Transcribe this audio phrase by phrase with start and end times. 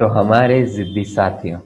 [0.00, 1.58] तो हमारे जिद्दी साथियों,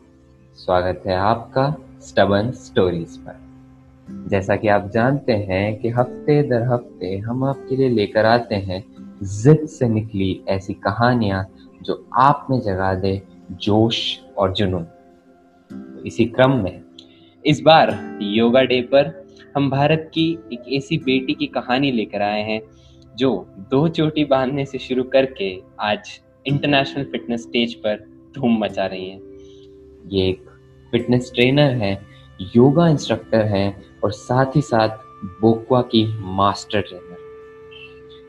[0.57, 7.17] स्वागत है आपका स्टबन स्टोरीज पर। जैसा कि आप जानते हैं कि हफ़्ते दर हफ़्ते
[7.17, 8.83] हम आपके लिए लेकर आते हैं
[9.23, 11.45] जिद से निकली ऐसी कहानियाँ
[11.83, 14.01] जो आप में जगा दे जोश
[14.39, 16.83] और जुनून। तो इसी क्रम में,
[17.45, 22.43] इस बार योगा डे पर हम भारत की एक ऐसी बेटी की कहानी लेकर आए
[22.43, 22.61] हैं
[23.17, 23.31] जो
[23.71, 29.21] दो चोटी बांधने से शुरू करके आज इंटरनेशनल फिटनेस स्टेज पर धूम मचा रही हैं।
[30.09, 30.45] ये एक
[30.91, 32.03] फिटनेस ट्रेनर है
[32.57, 34.89] योगा इंस्ट्रक्टर हैं और साथ ही साथ
[35.41, 37.15] बोकवा की मास्टर ट्रेनर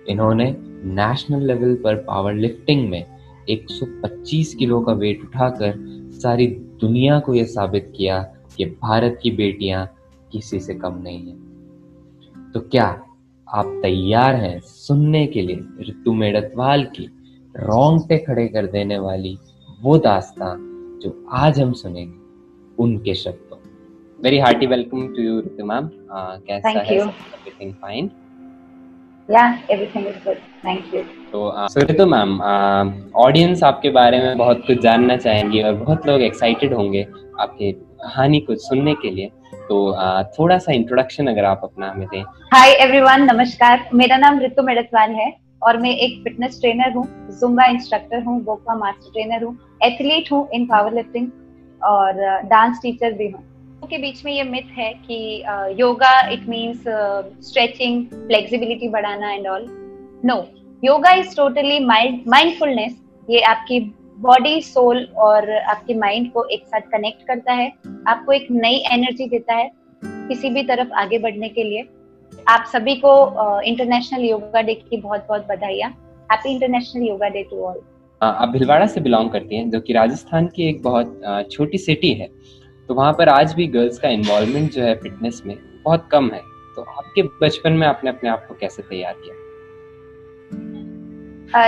[0.09, 3.05] इन्होंने नेशनल लेवल पर पावर लिफ्टिंग में
[3.49, 5.73] 125 किलो का वेट उठाकर
[6.11, 6.47] सारी
[6.81, 8.21] दुनिया को यह साबित किया
[8.57, 9.95] कि भारत की बेटियाँ
[10.31, 12.85] किसी से कम नहीं है। तो क्या
[13.47, 17.05] आप तैयार हैं सुनने के लिए ऋतु मेड़तवाल की
[17.55, 19.37] रोंगटे खड़े कर देने वाली
[19.85, 20.53] वो दास्तां
[20.99, 23.57] जो आज हम सुनेंगे उनके शब्दों।
[24.23, 25.89] Very hearty welcome to you Ritu ma'am
[26.47, 28.09] कैसा Thank है everything fine
[29.31, 30.41] Yeah, everything is good.
[30.65, 31.03] Thank you.
[31.31, 32.41] तो सो ऋतु मैम
[33.15, 37.07] ऑडियंस आपके बारे में बहुत कुछ जानना चाहेंगे और बहुत लोग एक्साइटेड होंगे
[37.39, 39.31] आपके कहानी को सुनने के लिए।
[39.69, 42.23] तो uh, थोड़ा सा इंट्रोडक्शन अगर आप अपना हमें दें।
[42.55, 47.05] Hi everyone, नमस्कार। मेरा नाम ऋतु मेड़तवाल है। और मैं एक फिटनेस ट्रेनर हूँ
[47.39, 51.27] जुम्बा इंस्ट्रक्टर हूँ बोका मास्टर ट्रेनर हूँ एथलीट हूँ इन पावर लिफ्टिंग
[51.81, 53.43] और डांस टीचर भी हूँ।
[53.89, 55.17] के बीच में ये मिथ है कि
[55.79, 56.83] yoga it means
[57.47, 59.65] stretching flexibility बढ़ाना and all
[60.25, 60.37] no
[60.83, 62.95] yoga is totally mind mindfulness
[63.27, 63.79] ये आपकी
[64.19, 67.71] बॉडी सोल और आपके माइंड को एक साथ कनेक्ट करता है।
[68.07, 69.69] आपको एक नई एनर्जी देता है
[70.03, 71.83] किसी भी तरफ़ आगे बढ़ने के लिए।
[72.47, 75.89] आप सभी को इंटरनेशनल योगा डे की बहुत बहुत बधाइयाँ।
[76.31, 77.79] Happy international yoga day to all
[78.21, 82.27] आप भिलवाड़ा से बिलोंग करती हैं, जो कि राजस्थान की एक बहुत छोटी सिटी है।
[82.89, 85.55] तो वहाँ पर आज भी गर्ल्स का इन्वॉल्वमेंट जो है फिटनेस में
[85.85, 86.41] बहुत कम है।
[86.75, 89.35] तो आपके बचपन में आपने अपने आप को कैसे तैयार किया?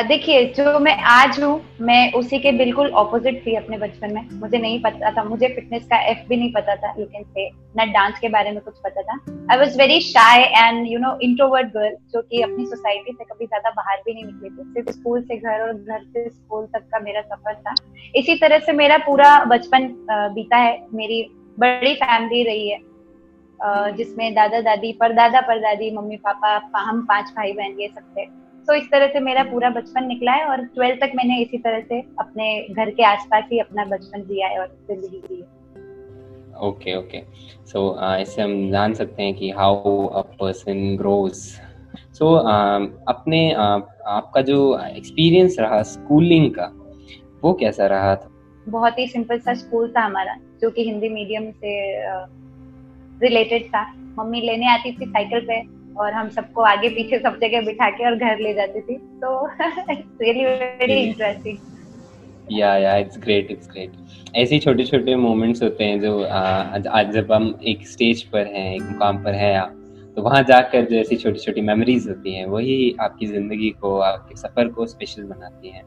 [0.08, 4.58] देखिए, जो मैं आज हूँ, मैं उसी के बिल्कुल ऑपोजिट थी अपने बचपन में। मुझे
[4.58, 7.86] नहीं पता था, मुझे फिटनेस का एफ़ भी नहीं पता था यू कैन से ना
[7.92, 9.16] डांस के बारे में कुछ पता था।
[9.52, 13.46] I was very shy and you know introvert girl जो कि अपनी सोसाइटी से कभी
[13.46, 16.90] ज़्यादा बाहर भी नहीं निकली थी। सिर्फ़ स्कूल से घर और घर से स्कूल तक
[16.92, 17.76] का मेरा सफ़र था।
[18.16, 21.22] इसी तरह से मेरा पूरा बचपन बीता है। मेरी
[21.60, 22.80] बड़ी फैमिली रही है
[23.94, 26.50] जिसमें दादा दादी परदादा परदादी मम्मी पापा
[26.80, 28.26] हम पाँच भाई बहन ये सब थे।
[28.68, 31.80] तो इस तरह से मेरा पूरा बचपन निकला है और ट्वेल्थ तक मैंने इसी तरह
[31.80, 35.58] से अपने घर के आसपास ही अपना बचपन जिया है और ज़िंदगी जी है
[36.68, 37.22] ओके ओके
[37.66, 41.34] सो इससे हम जान सकते हैं कि how a person grows
[42.14, 42.34] so
[43.08, 46.72] अपने uh, आपका जो एक्सपीरियंस रहा स्कूलिंग का
[47.44, 48.30] वो कैसा रहा था?
[48.68, 52.02] बहुत ही सिंपल सा स्कूल था हमारा जो कि हिंदी मीडियम से
[53.28, 57.40] रिलेटेड uh, था। मम्मी लेने आती थी साइकिल पे और हम सबको आगे पीछे सब
[57.42, 61.58] जगह बिठा के और घर ले जाती थी। तो रियली वेरी इंटरेस्टिंग
[62.52, 63.92] या या इट्स ग्रेट इट्स ग्रेट
[64.36, 68.74] ऐसे छोटे छोटे मोमेंट्स होते हैं जो आज आज जब हम एक स्टेज पर हैं
[68.76, 69.74] एक मुकाम पर हैं आप
[70.18, 74.36] तो वहाँ जाकर जो ऐसी छोटी छोटी मेमोरीज होती हैं वही आपकी ज़िंदगी को आपके
[74.36, 75.84] सफ़र को स्पेशल बनाती हैं।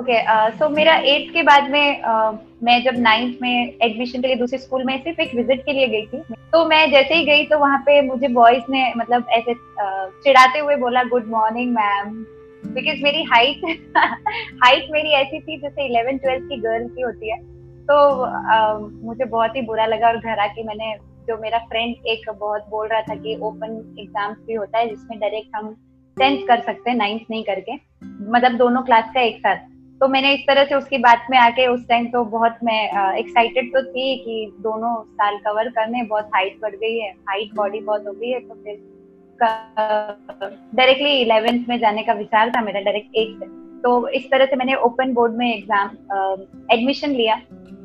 [0.00, 0.14] ओके
[0.50, 4.58] सो मेरा एट्थ के बाद में uh, मैं जब नाइन्थ में एडमिशन के लिए दूसरे
[4.58, 7.58] स्कूल में सिर्फ़ एक विज़िट के लिए गई थी। तो मैं जैसे ही गई तो
[7.58, 12.10] वहाँ पे मुझे बॉयज़ ने मतलब ऐसे uh, चिढ़ाते हुए बोला गुड मॉर्निंग मैम
[12.64, 13.60] बिकॉज़ मेरी हाइट
[14.64, 17.38] हाइट मेरी ऐसी थी जैसे इलेवन ट्वेल्थ की गर्ल की होती है।
[17.84, 20.94] तो uh, मुझे बहुत ही बुरा लगा और घर आके मैंने
[21.28, 25.18] जो मेरा फ्रेंड एक बहुत बोल रहा था कि ओपन एग्ज़ाम्स भी होता है जिसमें
[25.20, 25.76] डायरेक्ट हम
[26.16, 27.72] टेंथ कर सकते हैं नाइन्थ नहीं करके।
[28.32, 29.73] मतलब दोनों क्लास का एक साथ।
[30.04, 32.80] तो मैंने इस तरह से उसकी बात में आके उस टाइम तो बहुत मैं
[33.18, 37.80] एक्साइटेड तो थी कि दोनों साल कवर करने बहुत हाइट बढ़ गई है हाइट बॉडी
[37.80, 38.74] बहुत हो गई है तो फिर
[40.76, 43.46] डायरेक्टली इलेवेंथ में जाने का विचार था मेरा डायरेक्ट एक से।
[43.82, 45.88] तो इस तरह से मैंने ओपन बोर्ड में एग्ज़ाम
[46.72, 47.36] एडमिशन लिया।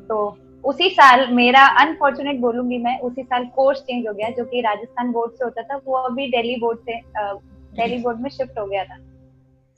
[0.09, 0.17] तो
[0.63, 5.11] उसी साल मेरा अनफॉर्चुनेट बोलूँगी मैं उसी साल कोर्स चेंज हो गया जो कि राजस्थान
[5.11, 8.83] बोर्ड से होता था वो अभी दिल्ली बोर्ड से दिल्ली बोर्ड में शिफ्ट हो गया
[8.83, 8.97] था।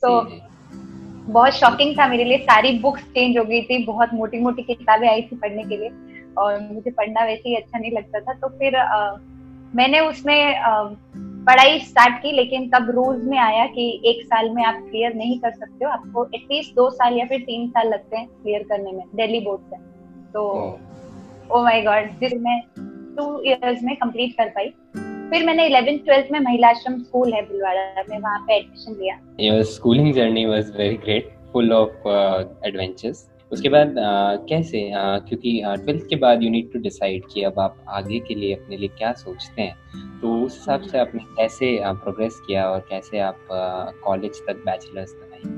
[0.04, 0.42] तो जी।
[1.30, 5.10] बहुत शॉकिंग था मेरे लिए। सारी बुक्स चेंज हो गई थी। बहुत मोटी मोटी किताबें
[5.10, 5.92] आई थी पढ़ने के लिए।
[6.38, 9.18] और मुझे पढ़ना वैसे ही अच्छा नहीं लगता था। तो फिर अ,
[9.76, 10.84] मैंने उसमें अ,
[11.48, 15.40] पढ़ाई स्टार्ट की लेकिन तब रूल्स में आया कि एक साल में आप क्लियर नहीं
[15.40, 18.92] कर सकते हो। आपको एटलीस्ट दो साल या फिर तीन साल लगते हैं क्लियर करने
[18.92, 19.76] में दिल्ली बोर्ड से।
[20.34, 20.80] तो
[21.52, 22.62] ओ माय गॉड जिस मैं
[23.18, 24.74] टू इयर्स में कंप्लीट कर पाई।
[25.32, 29.20] फिर मैंने इलेवेंथ ट्वेल्थ में महिला आश्रम स्कूल है भिलवाड़ा में वहाँ पे एडमिशन लिया।
[29.74, 32.40] Schooling journey was very great, full of uh,
[32.70, 33.22] adventures.
[33.52, 37.60] उसके बाद आ, कैसे आ, क्योंकि ट्वेल्थ के बाद यू नीड टू डिसाइड कि अब
[37.60, 41.80] आप आगे के लिए अपने लिए क्या सोचते हैं। तो उस हिसाब से आपने कैसे
[41.84, 43.48] प्रोग्रेस किया और कैसे आप
[44.04, 45.50] कॉलेज तक बैचलर्स तक आई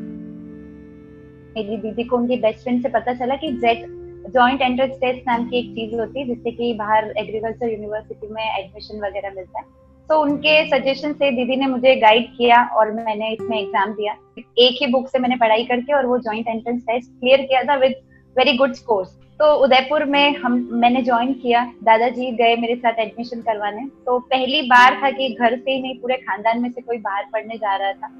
[1.55, 3.85] मेरी दीदी को उनकी बेस्ट फ्रेंड से पता चला कि जेट
[4.25, 8.43] जॉइंट एंट्रेंस टेस्ट नाम की एक चीज़ होती है, जिससे कि बाहर एग्रीकल्चर यूनिवर्सिटी में
[8.43, 9.65] एडमिशन वगैरह मिलता है।
[10.09, 14.81] तो उनके सजेशन से दीदी ने मुझे गाइड किया और मैंने इसमें एग्ज़ाम दिया। एक
[14.81, 17.95] ही बुक से मैंने पढ़ाई करके और वो जॉइंट एंट्रेंस टेस्ट क्लियर किया था विद
[18.35, 23.41] वेरी गुड स्कोर्स तो उदयपुर में हम, मैंने ज्वाइन किया। दादाजी गए मेरे साथ एडमिशन
[23.41, 26.97] करवाने। तो पहली बार था कि घर से ही नहीं, पूरे खानदान में से कोई
[26.99, 28.11] बाहर पढ़ने जा रहा था।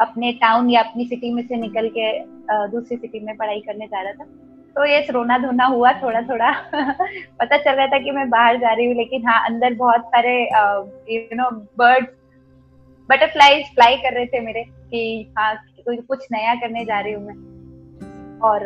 [0.00, 2.12] अपने टाउन या अपनी सिटी में से निकल के
[2.70, 4.26] दूसरी सिटी में पढ़ाई करने जा रहा था।
[4.76, 6.50] तो ये रोना धोना हुआ थोड़ा थोड़ा
[7.40, 10.44] पता चल रहा था कि मैं बाहर जा रही हूँ, लेकिन हाँ अंदर बहुत सारे
[11.14, 12.06] you know bird
[13.08, 15.54] butterflies fly कर रहे थे मेरे कि हाँ
[15.88, 17.54] कुछ नया करने जा रही हूँ मैं।
[18.40, 18.62] और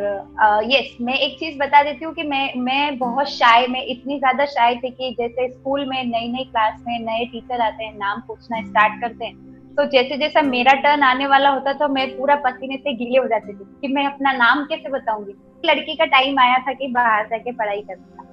[0.64, 4.44] यस मैं एक चीज़ बता देती हूँ कि मैं मैं बहुत शाय मैं इतनी ज़्यादा
[4.44, 8.20] शाय थी कि जैसे स्कूल में नई नई क्लास में नए टीचर आते हैं, नाम
[8.20, 12.34] पूछना स्टार्ट करते हैं तो जैसे जैसा मेरा टर्न आने वाला होता था मैं पूरा
[12.36, 15.34] पसीने से गीले हो जाती थी कि मैं अपना नाम कैसे बताऊँगी?
[15.64, 18.24] लड़की का टाइम आया था कि बाहर जाके पढ़ाई करना।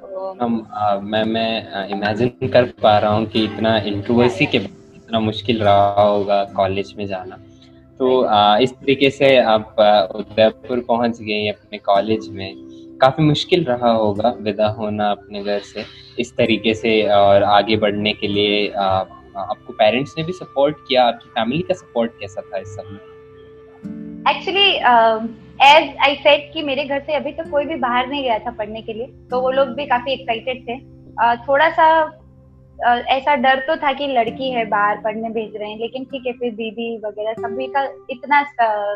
[0.00, 6.02] तो मैं मैं इमेजिन कर पा रहा हूँ कि इतना इंट्रोवर्सी के इतना मुश्किल रहा
[6.02, 7.38] होगा कॉलेज में जाना।
[7.98, 9.76] तो आ, इस तरीके से आप
[10.14, 12.54] उदयपुर पहुँच गए अपने कॉलेज में।
[13.00, 15.84] काफ़ी मुश्किल रहा होगा विदा होना अपने घर से।
[16.18, 19.04] इस तरीके से और आगे बढ़ने के लिए आ,
[19.40, 23.00] आपको पेरेंट्स ने भी सपोर्ट किया आपकी फैमिली का सपोर्ट कैसा था इस सब में
[24.30, 24.70] एक्चुअली
[25.66, 28.50] एज आई सेड कि मेरे घर से अभी तो कोई भी बाहर नहीं गया था
[28.50, 30.78] पढ़ने के लिए तो वो लोग भी काफ़ी एक्साइटेड थे।
[31.14, 32.06] uh, थोड़ा सा
[32.88, 36.26] uh, ऐसा डर तो था कि लड़की है बाहर पढ़ने भेज रहे हैं लेकिन ठीक
[36.26, 38.42] है फिर दीदी वगैरह सभी का इतना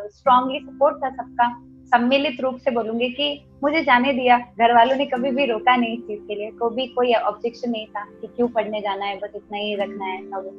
[0.08, 5.04] स्ट्रांगली सपोर्ट था सबका। सम्मिलित रूप से बोलूँगी कि मुझे जाने दिया। घर वालों ने
[5.06, 8.26] कभी भी रोका नहीं इस चीज़ के लिए। को भी कोई ऑब्जेक्शन नहीं था कि
[8.26, 10.50] क्यों पढ़ने जाना है बस इतना ही रखना है सब।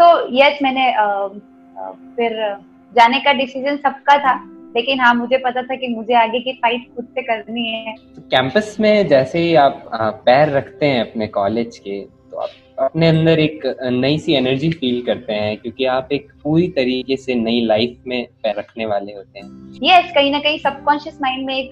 [0.00, 2.56] तो यस मैंने आ, आ, फिर
[2.96, 6.86] जाने का डिसीज़न सबका था। लेकिन हाँ मुझे पता था कि मुझे आगे की फाइट
[6.96, 9.90] खुद से करनी है। कैंपस में जैसे ही आप
[10.26, 12.00] पैर रखते हैं अपने कॉलेज के
[12.30, 12.48] तो आप
[12.78, 17.34] अपने अंदर एक नई सी एनर्जी फील करते हैं क्योंकि आप एक पूरी तरीके से
[17.34, 19.46] नई लाइफ में पैर रखने वाले होते हैं।
[19.82, 21.70] यस yes, कहीं ना कहीं सबकॉन्शियस माइंड में एक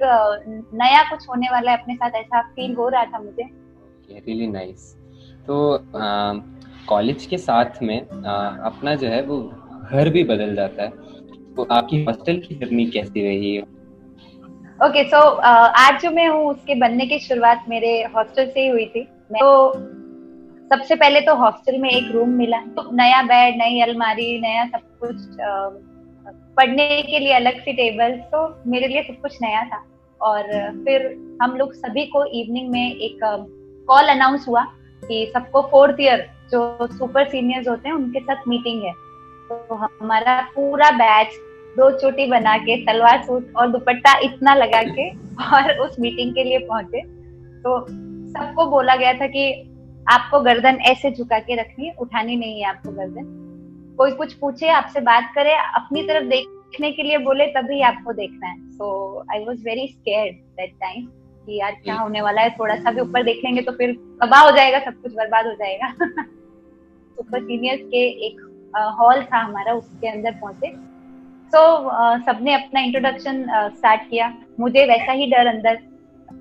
[0.74, 3.48] नया कुछ होने वाला है अपने साथ ऐसा फील हो रहा था मुझे।
[4.10, 4.94] रियली नाइस
[5.46, 5.78] तो
[6.88, 8.34] कॉलेज के साथ में आ,
[8.66, 9.40] अपना जो है वो
[9.90, 10.90] घर भी बदल जाता है।
[11.54, 13.58] तो आपकी हॉस्टल की जर्नी कैसी रही?
[13.58, 18.46] Okay okay, so so, uh, आज जो मैं हूँ उसके बनने की शुरुआत मेरे हॉस्टल
[18.46, 19.02] से ही हुई थी।
[19.32, 20.01] तो
[20.72, 24.80] सबसे पहले तो हॉस्टल में एक रूम मिला। तो नया बेड नई अलमारी, नया सब
[25.00, 25.16] कुछ
[26.56, 28.38] पढ़ने के लिए अलग सी टेबल तो
[28.70, 29.82] मेरे लिए सब कुछ नया था।
[30.20, 30.42] और
[30.84, 31.06] फिर
[31.42, 33.18] हम लोग सभी को इवनिंग में एक
[33.88, 34.62] कॉल अनाउंस हुआ
[35.02, 38.92] कि सबको फोर्थ ईयर जो सुपर सीनियर्स होते हैं, उनके साथ मीटिंग है।
[39.48, 41.34] तो हमारा पूरा बैच
[41.76, 45.08] दो चोटी बना के सलवार सूट और दुपट्टा इतना लगा के
[45.56, 47.02] और उस मीटिंग के लिए पहुँचे।
[47.62, 47.78] तो
[48.32, 49.44] सबको बोला गया था कि
[50.08, 53.24] आपको गर्दन ऐसे झुका के रखनी है उठानी नहीं है आपको गर्दन।
[53.98, 58.46] कोई कुछ पूछे आपसे बात करे अपनी तरफ़ देखने के लिए बोले तभी आपको देखना
[58.46, 61.06] है। So I was very scared that time
[61.46, 63.92] कि यार क्या होने वाला है थोड़ा सा भी ऊपर देख लेंगे तो फिर
[64.22, 65.92] तबाह हो जाएगा सब कुछ बर्बाद हो जाएगा।
[67.12, 68.40] सुपर सीनियर्स के एक
[69.00, 70.92] हॉल था हमारा उसके अंदर पहुँचे।
[71.52, 75.78] तो so, सबने अपना इंट्रोडक्शन स्टार्ट किया। मुझे वैसा ही डर अंदर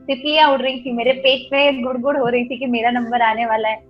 [0.07, 3.45] तितलियाँ उड़ रही थी मेरे पेट में गुड़गुड़ हो रही थी कि मेरा नंबर आने
[3.45, 3.89] वाला है।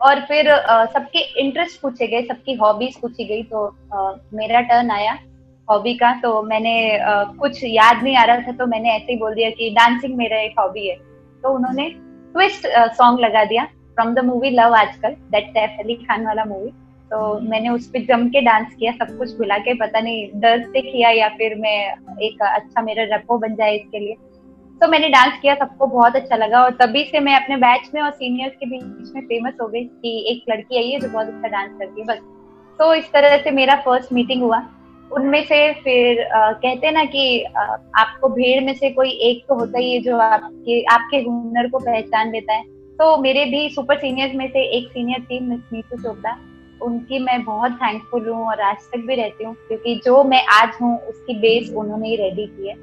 [0.00, 0.48] और फिर
[0.92, 5.18] सबके इंटरेस्ट पूछे गए सबकी हॉबीज पूछी गई तो आ, मेरा टर्न आया
[5.68, 9.18] हॉबी का तो मैंने आ, कुछ याद नहीं आ रहा था तो मैंने ऐसे ही
[9.18, 10.96] बोल दिया कि डांसिंग मेरा एक हॉबी है।
[11.42, 11.88] तो उन्होंने
[12.34, 16.70] ट्विस्ट सॉन्ग लगा दिया from the movie Love Aajkal that Saif Ali Khan वाला मूवी
[17.10, 20.62] तो मैंने उस पर जम के डांस किया सब कुछ भुला के पता नहीं डर
[20.62, 21.78] से किया या फिर मैं
[22.18, 24.14] एक अच्छा मेरा रपो बन जाए इसके लिए।
[24.80, 28.00] तो मैंने डांस किया सबको बहुत अच्छा लगा और तभी से मैं अपने बैच में
[28.02, 31.26] और सीनियर्स के बीच में फ़ेमस हो गई कि एक लड़की आई है जो बहुत
[31.26, 32.18] अच्छा डांस करती है बस।
[32.78, 34.62] तो इस तरह से मेरा फ़र्स्ट मीटिंग हुआ।
[35.12, 37.62] उनमें से फिर आ, कहते ना कि आ,
[37.94, 41.78] आपको भीड़ में से कोई एक तो होता ही है जो आपके आपके हुनर को
[41.78, 42.62] पहचान देता है।
[42.98, 46.36] तो मेरे भी सुपर सीनियर्स में से एक सीनियर थी मिस नीतू चोपड़ा
[46.82, 50.78] उनकी मैं बहुत थैंकफुल हूँ और आज तक भी रहती हूँ क्योंकि जो मैं आज
[50.82, 52.74] हूँ उसकी बेस उन्होंने ही रेडी की है।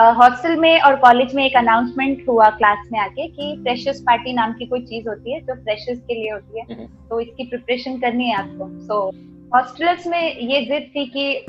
[0.00, 4.52] हॉस्टल में और कॉलेज में एक अनाउंसमेंट हुआ क्लास में आके कि फ्रेशर्स पार्टी नाम
[4.52, 7.98] की कोई चीज़ होती है जो फ्रेशर्स के लिए होती है। हम्म। तो इसकी प्रिपरेशन
[7.98, 9.16] करनी है आपको। सो so,
[9.54, 11.46] हॉस्टलर्स में ये जिद थी कि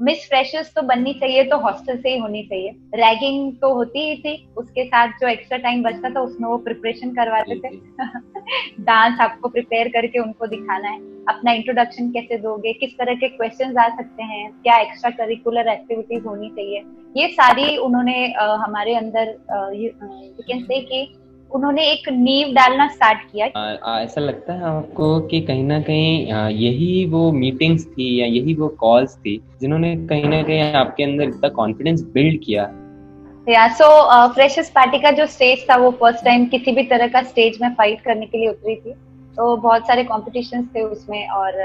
[0.00, 4.16] मिस फ्रेशर्स तो बननी चाहिए तो हॉस्टल से ही होनी चाहिए। रैगिंग तो होती ही
[4.16, 7.76] थी उसके साथ जो एक्स्ट्रा टाइम बचता था उसमें वो प्रिपरेशन करवाते थे।
[8.80, 12.72] डांस आपको प्रिपेयर करके उनको दिखाना है। अपना इंट्रोडक्शन कैसे दोगे?
[12.72, 14.50] किस तरह के क्वेश्चंस आ सकते हैं?
[14.62, 16.82] क्या एक्स्ट्रा करिकुलर एक्टिविटीज़ होनी चाहिए?
[17.16, 19.34] ये सारी उन्होंने हमारे अंदर
[19.74, 19.90] यू
[20.42, 21.08] कैन से कि
[21.50, 25.80] उन्होंने एक नींव डालना स्टार्ट किया। आ, आ, ऐसा लगता है आपको कि कहीं ना
[25.80, 31.04] कहीं यही वो मीटिंग्स थी या यही वो कॉल्स थी जिन्होंने कहीं ना कहीं आपके
[31.04, 32.62] अंदर इतना कॉन्फिडेंस बिल्ड किया?
[33.48, 33.88] या सो
[34.28, 37.68] फ्रेशर्स पार्टी का जो स्टेज था वो फ़र्स्ट टाइम किसी भी तरह का स्टेज में
[37.74, 38.94] फाइट करने के लिए उतरी थी।
[39.38, 41.56] तो बहुत सारे कॉम्पिटिशन थे उसमें और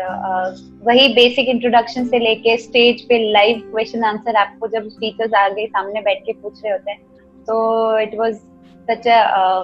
[0.84, 5.66] वही बेसिक इंट्रोडक्शन से लेके स्टेज पे लाइव क्वेश्चन आंसर आपको जब टीचर्स आ गए
[5.68, 7.00] सामने बैठ के पूछ रहे होते हैं।
[7.48, 8.40] तो it was
[8.90, 8.96] a
[9.36, 9.64] uh,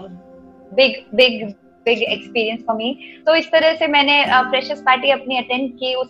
[0.72, 1.42] big big
[1.86, 2.90] big experience for me
[3.26, 6.08] तो इस तरह से मैंने फ्रेशर्स पार्टी अपनी अटेंड की। उस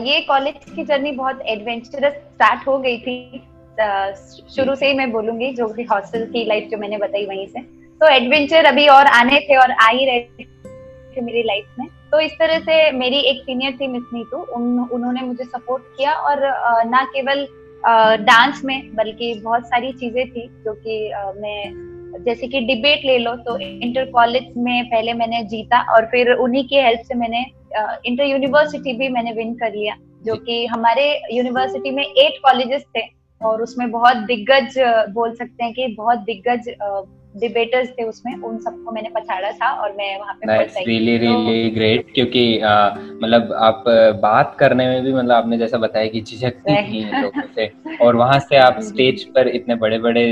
[0.00, 3.42] ये कॉलेज की जर्नी बहुत एडवेंचरस स्टार्ट हो गई थी।
[4.56, 7.60] शुरू से ही मैं बोलूँगी जो भी हॉस्टल की लाइफ जो मैंने बताई वहीं से।
[8.00, 10.44] तो एडवेंचर अभी और आने थे और आ ही रहे थे।
[11.20, 15.20] मेरी लाइफ में। तो इस तरह से मेरी एक सीनियर थी मिस नीतू उन, उन्होंने
[15.22, 16.40] मुझे सपोर्ट किया और
[16.86, 17.46] ना केवल
[18.24, 23.34] डांस में, बल्कि बहुत सारी चीज़ें थी जो कि मैं, जैसे कि डिबेट ले लो
[23.38, 27.44] तो इंटर कॉलेज में पहले मैंने जीता और फिर उन्हीं की हेल्प से मैंने
[28.06, 29.94] इंटर यूनिवर्सिटी भी मैंने विन कर लिया,
[30.24, 33.02] जो कि हमारे यूनिवर्सिटी में एट कॉलेजेस थे
[33.40, 34.74] और उसमें बहुत दिग्गज,
[35.10, 36.68] बोल सकते हैं कि बहुत दिग्गज
[37.40, 42.14] डिबेटर्स थे उसमें उन सबको मैंने पछाड़ा था और मैं वहाँ पे really really great
[42.14, 42.42] क्योंकि
[43.22, 43.84] मतलब आप
[44.22, 47.70] बात करने में भी मतलब आपने जैसा बताया कि झिझकती थी लोगों से।
[48.04, 50.24] और वहाँ से आप स्टेज पर इतने बड़े बड़े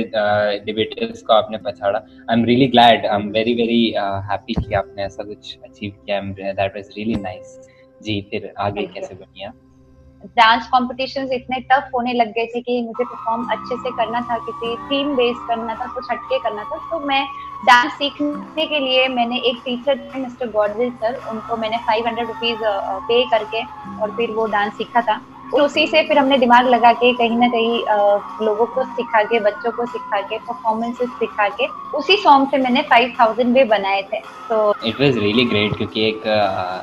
[0.65, 3.85] डिबेटर्स को आपने पछाड़ा। I am really glad I am very very
[4.31, 6.21] happy कि आपने ऐसा कुछ अचीव किया।
[6.53, 7.59] दैट वाज रियली नाइस
[8.03, 9.53] जी फिर आगे कैसे बनिया
[10.37, 14.39] डांस कॉम्पिटिशन इतने टफ होने लग गए थे कि मुझे परफॉर्म अच्छे से करना था,
[14.41, 17.25] किसी थीम बेस्ड करना था, कुछ हटके करना था। तो मैं
[17.67, 22.29] डांस सीखने के लिए मैंने एक टीचर थे मिस्टर गॉडविल सर उनको मैंने फाइव हंड्रेड
[22.29, 22.61] रुपीज़
[23.09, 23.63] पे करके
[24.03, 25.21] और फिर वो डांस सीखा था।
[25.53, 29.41] तो उसी से फिर हमने दिमाग लगा के कहीं ना कहीं लोगों को सिखा के
[29.41, 31.67] बच्चों को सिखा के परफॉर्मेंसेस सिखा के
[31.99, 36.07] उसी सॉन्ग से मैंने फाइव थाउज़ेंड भी बनाए थे। तो इट वाज रियली ग्रेट क्योंकि
[36.09, 36.23] एक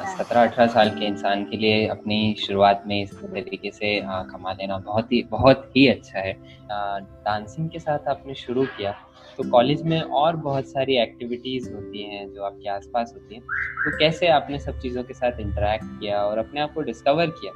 [0.08, 4.00] सत्रह अठारह साल के इंसान के लिए अपनी शुरुआत में इस तरीके से
[4.32, 6.34] कमा लेना बहुत ही बहुत ही अच्छा है।
[6.70, 8.92] डांसिंग के साथ आपने शुरू किया
[9.40, 13.44] तो कॉलेज में और बहुत सारी एक्टिविटीज़ होती हैं जो आपके आसपास होती हैं।
[13.86, 17.54] तो कैसे आपने सब चीज़ों के साथ इंटरेक्ट किया और अपने आप को डिस्कवर किया?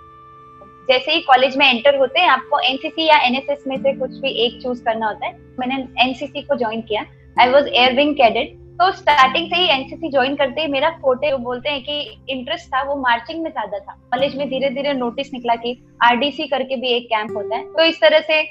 [0.89, 4.29] जैसे ही कॉलेज में एंटर होते हैं, आपको एनसीसी या एनएसएस में से कुछ भी
[4.46, 7.06] एक चूज़ करना होता है। मैंने एनसीसी को ज्वाइन किया।
[7.38, 11.70] I was air wing cadet तो स्टार्टिंग से ही एनसीसी ज्वाइन करते ही मेरा फोटे बोलते
[11.70, 15.56] हैं कि इंटरेस्ट था, वो मार्चिंग में ज़्यादा था। कॉलेज में धीरे धीरे नोटिस निकला
[15.56, 15.72] कि
[16.03, 18.41] आरडीसी करके भी एक कैंप होता है। तो इस तरह से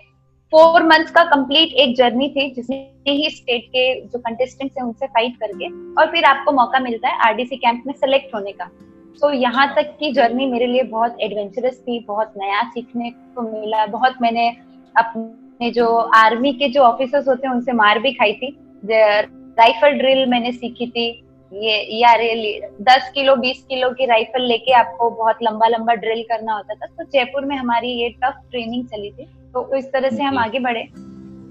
[0.53, 5.07] फोर मंथ्स का कंप्लीट एक जर्नी थी, जिसमें ही स्टेट के जो कंटेस्टेंट्स हैं, उनसे
[5.07, 8.71] फाइट करके और फिर आपको मौका मिलता है आरडीसी कैंप में सेलेक्ट होने का।
[9.19, 13.85] तो यहाँ तक की जर्नी मेरे लिए बहुत एडवेंचरस थी बहुत नया सीखने को मिला।
[13.87, 14.49] बहुत मैंने
[14.95, 20.27] अपने जो आर्मी के जो ऑफिसर्स होते हैं उनसे मार भी खाई थी। राइफल ड्रिल
[20.31, 21.07] मैंने सीखी थी।
[21.53, 26.23] ये या रियली दस किलो बीस किलो की राइफल लेके आपको बहुत लंबा लंबा ड्रिल
[26.23, 30.11] करना होता था। तो जयपुर में हमारी ये टफ ट्रेनिंग चली थी। तो इस तरह
[30.11, 30.83] से हम आगे बढ़े।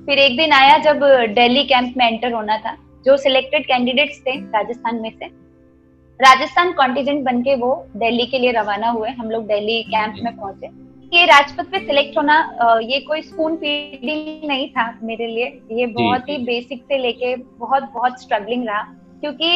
[0.06, 1.00] फिर एक दिन आया जब
[1.34, 5.30] दिल्ली कैंप में एंटर होना था। जो सिलेक्टेड कैंडिडेट्स थे राजस्थान में से
[6.20, 10.36] राजस्थान कॉन्टिजेंट बन के वो दिल्ली के लिए रवाना हुए हम लोग दिल्ली कैंप में
[10.36, 10.68] पहुँचे।
[11.12, 12.38] ये राजपथ पे सिलेक्ट होना
[12.84, 17.84] ये कोई स्पून फीडिंग नहीं था मेरे लिए। ये बहुत ही बेसिक से लेके बहुत
[17.94, 18.82] बहुत स्ट्रगलिंग रहा।
[19.22, 19.48] क्योंकि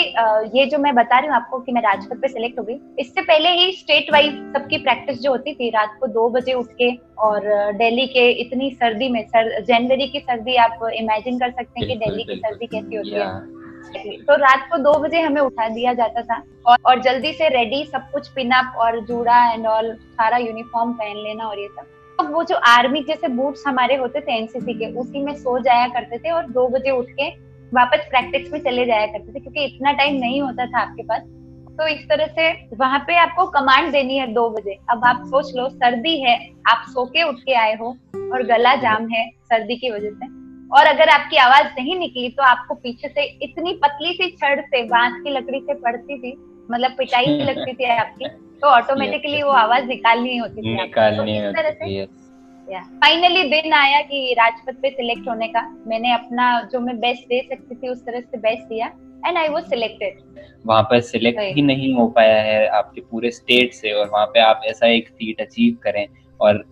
[0.53, 3.21] ये जो मैं बता रही हूँ आपको कि मैं राजपथ पे सिलेक्ट हो गई इससे
[3.21, 6.91] पहले ही स्टेट वाइज सबकी प्रैक्टिस जो होती थी रात को दो बजे उठ के
[7.19, 7.47] और
[7.77, 11.95] दिल्ली के इतनी सर्दी में सर जनवरी की सर्दी आप इमेजिन कर सकते हैं कि
[12.05, 13.27] दिल्ली की सर्दी कैसी होती है।
[13.97, 17.83] तो रात को दो बजे हमें उठा दिया जाता था और, और जल्दी से रेडी
[17.85, 21.85] सब कुछ पिनअप और जूड़ा एंड ऑल सारा यूनिफॉर्म पहन लेना और ये सब।
[22.19, 25.87] तो वो जो आर्मी जैसे बूट्स हमारे होते थे एनसीसी के उसी में सो जाया
[25.87, 27.29] करते थे और दो बजे उठ के
[27.73, 31.21] वापस प्रैक्टिस में चले जाया करते थे क्योंकि इतना टाइम नहीं होता था आपके पास।
[31.79, 35.51] तो इस तरह से वहाँ पे आपको कमांड देनी है दो बजे। अब आप सोच
[35.55, 36.35] लो सर्दी है
[36.67, 37.95] आप सो के उठ के आए हो
[38.33, 40.38] और गला जाम है सर्दी की वजह से।
[40.73, 44.83] और अगर आपकी आवाज़ नहीं निकली तो आपको पीछे से इतनी पतली सी छड़ से
[44.83, 46.37] बाँस की लकड़ी से पड़ती थी
[46.71, 48.27] मतलब पिटाई लगती थी आपकी
[48.59, 52.05] तो ऑटोमेटिकली वो आवाज़ निकालनी होती थी निकालनी तो इस तरह से
[52.71, 57.41] फाइनली दिन आया कि राजपथ पे सिलेक्ट होने का। मैंने अपना जो मैं बेस्ट दे
[57.49, 58.87] सकती थी उस तरह से बेस्ट दिया
[59.27, 60.17] एंड आई वाज सिलेक्टेड
[60.65, 64.39] वहाँ पर सिलेक्ट ही नहीं हो पाया है आपके पूरे स्टेट से और वहाँ पे
[64.39, 66.07] आप ऐसा एक सीट अचीव करें
[66.41, 66.65] और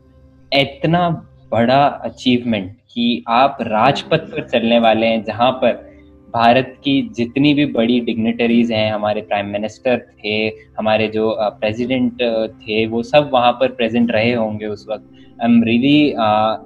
[0.54, 5.86] इतना बड़ा अचीवमेंट कि आप राजपथ पर चलने वाले हैं, जहाँ पर
[6.34, 12.22] भारत की जितनी भी बड़ी डिग्नेटरीज हैं, हमारे प्राइम मिनिस्टर थे, हमारे जो प्रेसिडेंट
[12.62, 15.06] थे, वो सब वहाँ पर प्रेजेंट रहे होंगे उस वक्त।
[15.42, 16.08] I am really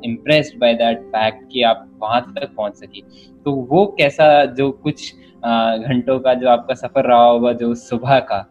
[0.06, 3.04] impressed by that fact कि आप वहाँ तक पहुँच सकी।
[3.46, 8.46] तो वो कैसा, जो कुछ घंटों का जो आपका सफ़र रहा होगा, जो सुबह का,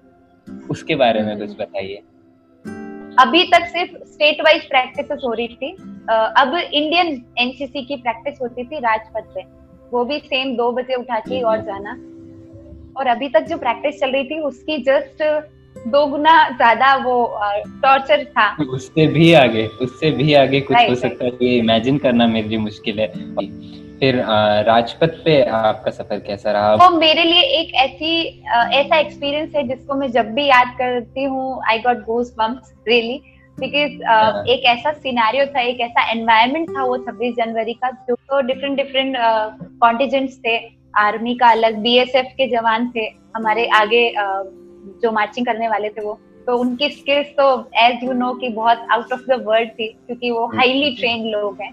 [0.71, 2.03] उसके बारे में कुछ बताइए।
[3.19, 5.77] अभी तक सिर्फ़ स्टेट वाइज प्रैक्टिस हो रही थी।
[6.09, 9.45] अब इंडियन एनसीसी की प्रैक्टिस होती थी राजपथ पे।
[9.93, 11.93] वो भी सेम दो बजे उठा के और जाना।
[12.97, 15.23] और अभी तक जो प्रैक्टिस चल रही थी उसकी जस्ट
[15.89, 17.15] दो गुना ज़्यादा वो
[17.83, 22.27] टॉर्चर था। उससे भी आगे उससे भी आगे कुछ हो सकता है ये इमेजिन करना
[22.27, 23.07] मेरे लिए मुश्किल है।
[24.01, 24.17] फिर
[24.67, 26.75] राजपथ पे आपका सफ़र कैसा रहा?
[26.75, 28.13] वो मेरे लिए एक ऐसी
[28.49, 32.05] ऐसा एक्सपीरियंस है जिसको मैं जब भी याद करती हूँ I got
[32.39, 33.21] goosebumps really
[33.61, 38.41] because एक ऐसा सिनारियो था एक ऐसा एनवायरमेंट था वो छब्बीस जनवरी का जो तो
[38.43, 39.17] डिफरेंट डिफरेंट
[39.81, 40.57] कॉन्टिजेंट्स थे।
[40.99, 43.05] आर्मी का अलग बीएसएफ के जवान थे
[43.37, 44.45] हमारे आगे uh,
[45.03, 47.47] जो मार्चिंग करने वाले थे वो। तो उनकी स्किल्स तो
[47.79, 51.61] एज यू नो कि बहुत आउट ऑफ़ द वर्ल्ड थी क्योंकि वो हाईली ट्रेन लोग
[51.63, 51.73] हैं।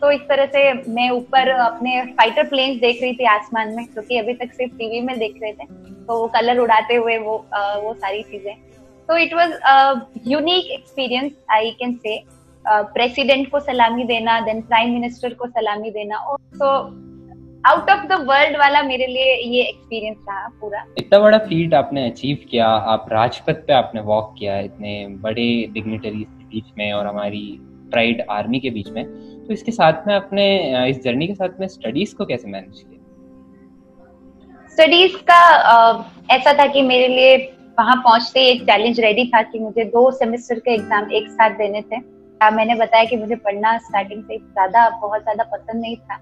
[0.00, 4.18] तो इस तरह से मैं ऊपर अपने फाइटर प्लेन्स देख रही थी आसमान में क्योंकि
[4.18, 5.64] अभी तक सिर्फ़ टीवी में देख रहे थे।
[6.06, 8.54] तो वो कलर उड़ाते हुए वो आ, वो सारी चीज़ें।
[9.08, 9.52] तो it was
[10.26, 12.22] unique experience I can say
[12.64, 16.70] president को सलामी देना देन प्राइम मिनिस्टर को सलामी देना और तो
[17.66, 22.06] आउट ऑफ़ द वर्ल्ड वाला मेरे लिए ये एक्सपीरियंस रहा पूरा इतना बड़ा फीट आपने
[22.10, 27.06] अचीव किया आप राजपथ पे आपने वॉक किया इतने बड़े डिग्निटरीज के बीच में और
[27.06, 27.58] हमारी
[27.90, 29.04] प्राइड आर्मी के बीच में।
[29.46, 30.46] तो इसके साथ में अपने
[30.88, 32.98] इस जर्नी के साथ में स्टडीज़ को कैसे मैनेज किया?
[34.68, 35.40] स्टडीज़ का
[36.30, 37.36] ऐसा था कि मेरे लिए
[37.78, 41.82] वहाँ पहुँचते एक चैलेंज रेडी था कि मुझे दो सेमेस्टर के एग्ज़ाम एक साथ देने
[41.82, 41.98] थे।
[42.40, 46.16] मैंने बताया कि मुझे पढ़ना स्टार्टिंग से ज़्यादा, बहुत ज़्यादा पसंद नहीं था।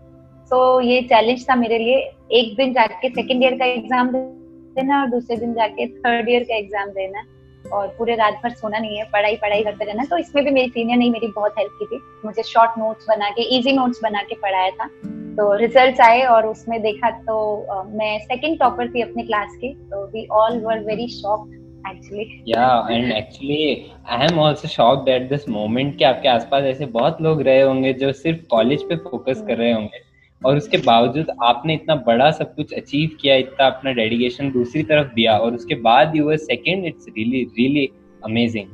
[0.50, 1.96] तो ये चैलेंज था मेरे लिए।
[2.33, 6.57] एक दिन जाके सेकेंड ईयर का एग्ज़ाम देना और दूसरे दिन जाके थर्ड ईयर का
[6.57, 7.24] एग्ज़ाम देना।
[7.64, 10.68] और पूरे रात भर सोना नहीं है पढ़ाई पढ़ाई करते रहना। तो इसमें भी मेरी
[10.68, 14.22] सीनियर ने मेरी बहुत हेल्प की थी। मुझे शॉर्ट नोट्स बना के इजी नोट्स बना
[14.22, 14.88] के पढ़ाया था।
[15.37, 19.75] तो रिजल्ट्स आए और उसमें देखा तो uh, मैं सेकंड टॉपर थी अपनी क्लास की
[19.75, 22.42] तो we all were very shocked actually.
[22.46, 27.22] Yeah and actually i am also shocked at this moment कि आपके आसपास ऐसे बहुत
[27.22, 30.01] लोग रहे होंगे जो सिर्फ़ कॉलेज पे फोकस कर रहे होंगे।
[30.46, 35.14] और उसके बावजूद आपने इतना बड़ा सब कुछ अचीव किया इतना अपना डेडिकेशन दूसरी तरफ़
[35.14, 37.88] दिया और उसके बाद you were second it's really really
[38.25, 38.66] amazing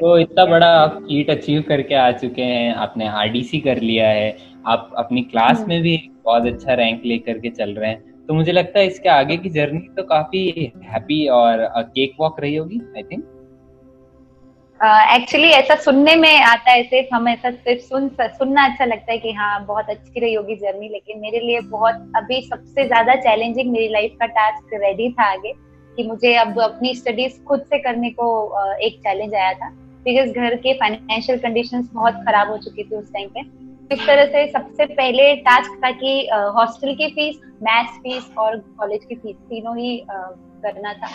[0.00, 4.49] तो इतना बड़ा आप फीट अचीव करके आ चुके हैं आपने आरडीसी कर लिया है
[4.66, 8.34] आप अपनी क्लास हम्म। में भी बहुत अच्छा रैंक लेकर के चल रहे हैं। तो
[8.34, 12.80] मुझे लगता है इसके आगे की जर्नी तो काफ़ी हैप्पी और केक वॉक रही होगी
[12.96, 13.24] आई थिंक
[14.80, 19.12] एक्चुअली uh, ऐसा सुनने में आता है सिर्फ़ हम ऐसा सिर्फ़ सुन सुनना अच्छा लगता
[19.12, 23.14] है कि हाँ बहुत अच्छी रही होगी जर्नी लेकिन मेरे लिए बहुत अभी सबसे ज़्यादा
[23.14, 25.52] चैलेंजिंग मेरी लाइफ का टास्क रेडी था आगे
[25.96, 28.28] कि मुझे अब अपनी स्टडीज़ खुद से करने को
[28.76, 29.70] एक चैलेंज आया था।
[30.04, 33.40] बिकॉज़ घर के फाइनेंशियल कंडीशंस बहुत खराब हो चुकी थी उस टाइम पे।
[33.90, 36.10] इस तरह से सबसे पहले टास्क था कि
[36.56, 41.08] हॉस्टल की फ़ीस मैथ्स फ़ीस और कॉलेज की फ़ीस तीनों ही करना था।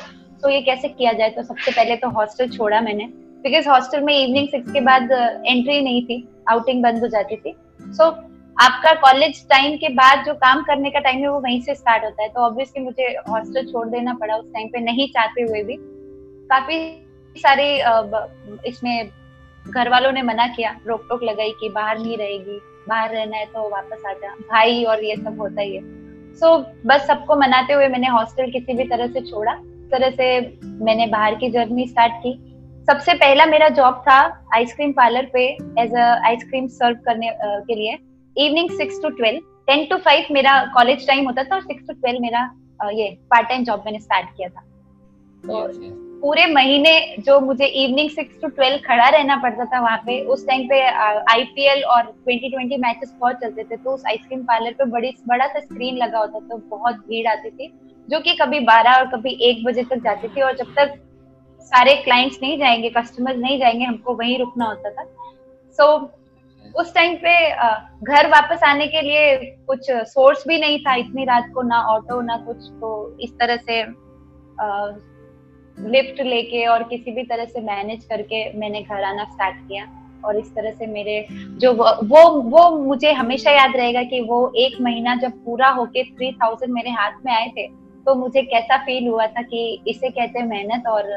[0.44, 1.30] तो ये कैसे किया जाए?
[1.30, 3.06] तो सबसे पहले तो हॉस्टल छोड़ा मैंने।
[3.44, 5.12] बिकॉज़ हॉस्टल में इवनिंग सिक्स के बाद
[5.46, 8.14] एंट्री नहीं थी आउटिंग बंद हो जाती थी। सो so,
[8.58, 12.04] आपका कॉलेज टाइम के बाद जो काम करने का टाइम है वो वहीं से स्टार्ट
[12.04, 15.64] होता है। तो ऑब्वियसली मुझे हॉस्टल छोड़ देना पड़ा उस टाइम पे नहीं चाहते हुए
[15.64, 15.78] भी।
[16.50, 16.78] काफ़ी
[17.36, 17.68] सारे
[18.68, 19.10] इसमें
[19.70, 23.46] घर वालों ने मना किया रोक टोक लगाई कि बाहर नहीं रहेगी बाहर रहना है
[23.46, 25.82] तो वापस आ जा भाई और ये सब होता ही है।
[26.36, 29.54] सो so, बस सबको मनाते हुए मैंने हॉस्टल किसी भी तरह से छोड़ा
[29.92, 30.28] तरह से
[30.86, 32.34] मैंने बाहर की जर्नी स्टार्ट की।
[32.88, 34.18] सबसे पहला मेरा जॉब था
[34.54, 35.46] आइसक्रीम पार्लर पे
[35.82, 37.98] as a ice cream serve करने uh, के लिए।
[38.36, 41.94] Evening six to twelve ten to five मेरा कॉलेज टाइम होता था और सिक्स टू
[41.94, 42.50] ट्वेल्व मेरा
[42.86, 44.62] uh, ये पार्ट टाइम जॉब मैंने स्टार्ट किया था।
[45.44, 45.68] तो
[46.26, 50.48] पूरे महीने जो मुझे इवनिंग सिक्स टू ट्वेल्व खड़ा रहना पड़ता था वहाँ पे उस
[50.48, 50.82] टाइम पे
[51.32, 55.48] आईपीएल और ट्वेंटी ट्वेंटी मैचेस बहुत चलते थे तो उस आइसक्रीम पार्लर पे बड़ी बड़ा
[55.48, 57.74] सा स्क्रीन लगा होता था तो बहुत भीड़ आती थी
[58.10, 60.96] जो कि कभी बारह और कभी एक बजे तक जाती थी और जब तक
[61.62, 65.04] सारे क्लाइंट्स नहीं जाएँगे कस्टमर्स नहीं जाएँगे हमको वहीं रुकना होता था।
[65.72, 67.50] सो so, उस टाइम पे
[68.04, 72.22] घर वापस आने के लिए कुछ सोर्स भी नहीं था इतनी रात को ना ऑटो
[72.22, 73.84] ना कुछ तो इस तरह से
[75.78, 79.86] लिफ्ट लेके और किसी भी तरह से मैनेज करके मैंने घर आना स्टार्ट किया।
[80.26, 81.26] और इस तरह से मेरे
[81.62, 86.32] जो वो वो मुझे हमेशा याद रहेगा कि वो एक महीना जब पूरा होके थ्री
[86.34, 87.68] थाउज़ेंड मेरे हाथ में आए थे
[88.06, 91.10] तो मुझे कैसा फील हुआ था कि इसे कहते हैं मेहनत और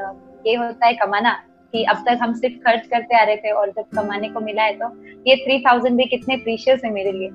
[0.46, 1.32] ये होता है कमाना
[1.72, 4.62] कि अब तक हम सिर्फ़ खर्च करते आ रहे थे और जब कमाने को मिला
[4.62, 4.88] है तो
[5.26, 7.28] ये थ्री थाउज़ेंड भी कितने प्रीशियस है मेरे लिए।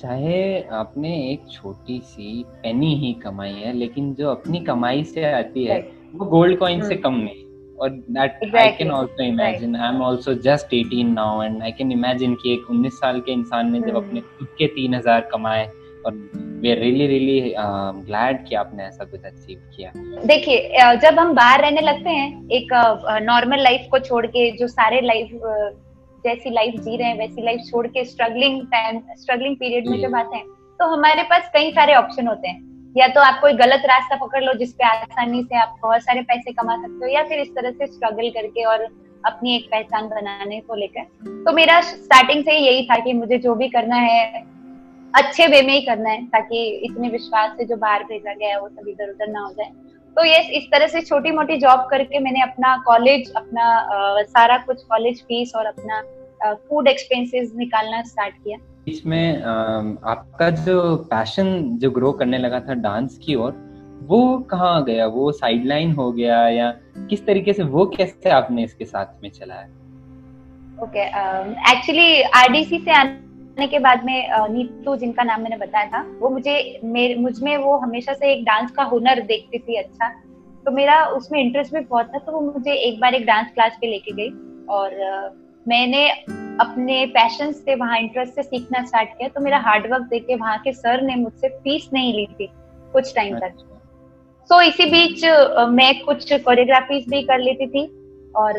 [0.00, 5.64] चाहे आपने एक छोटी सी पेनी ही कमाई है लेकिन जो अपनी कमाई से आती
[5.64, 5.80] है
[6.14, 7.44] वो गोल्ड कॉइन से हम्म। कम नहीं।
[7.78, 11.92] और that I can also imagine I am also just 18 now and I can
[11.92, 15.66] imagine कि एक 19 साल के इंसान ने जब हम्म। अपने खुद के 3000 कमाए
[16.06, 16.12] और
[16.62, 17.54] वी रियली रियली
[18.06, 19.92] ग्लैड कि आपने ऐसा कुछ अचीव किया।
[20.26, 22.72] देखिए जब हम बाहर रहने लगते हैं एक
[23.22, 25.40] नॉर्मल लाइफ को छोड़ के जो सारे लाइफ
[26.24, 30.14] जैसी लाइफ जी रहे हैं वैसी लाइफ छोड़ के स्ट्रगलिंग टाइम स्ट्रगलिंग पीरियड में जब
[30.16, 30.46] आते हैं
[30.80, 34.42] तो हमारे पास कई सारे ऑप्शन होते हैं। या तो आप कोई गलत रास्ता पकड़
[34.44, 37.70] लो जिसपे आसानी से आप बहुत सारे पैसे कमा सकते हो या फिर इस तरह
[37.70, 38.86] से स्ट्रगल करके और
[39.26, 41.02] अपनी एक पहचान बनाने को लेकर।
[41.44, 44.42] तो मेरा स्टार्टिंग से यही था कि मुझे जो भी करना है
[45.14, 48.60] अच्छे वे में ही करना है ताकि इतने विश्वास से जो बाहर भेजा गया है
[48.60, 49.70] वो सब इधर उधर ना हो जाए।
[50.16, 54.56] तो ये इस तरह से छोटी मोटी जॉब करके मैंने अपना कॉलेज अपना आ, सारा
[54.58, 56.02] कुछ कॉलेज फ़ीस और अपना
[56.54, 58.58] फ़ूड एक्सपेंसेस निकालना स्टार्ट किया।
[58.90, 63.52] इसमें आपका जो पैशन जो ग्रो करने लगा था डांस की ओर,
[64.02, 65.06] वो कहाँ गया?
[65.08, 66.70] वो साइडलाइन हो गया या
[67.10, 69.66] किस तरीके से, वो कैसे आपने इसके साथ में चलाया?
[70.82, 71.04] ओके
[71.72, 76.80] एक्चुअली आरडीसी से आने के बाद में नीतू जिनका नाम मैंने बताया था, वो मुझे
[76.84, 80.08] मेरे मुझमें वो हमेशा से एक डांस का हुनर देखती थी अच्छा।
[80.64, 83.76] तो मेरा उसमें इंटरेस्ट भी बहुत था तो वो मुझे एक बार एक डांस क्लास
[83.80, 84.28] पे लेके गई
[84.70, 84.96] और
[85.66, 86.08] मैंने
[86.60, 90.58] अपने पैशन से वहाँ इंटरेस्ट से सीखना स्टार्ट किया तो मेरा हार्डवर्क देख के वहाँ
[90.58, 92.48] के सर ने मुझसे फ़ीस नहीं ली थी
[92.92, 93.54] कुछ टाइम तक।
[94.50, 95.24] सो so, इसी बीच
[95.70, 97.86] मैं कुछ कोरियोग्राफीज भी कर लेती थी
[98.36, 98.54] और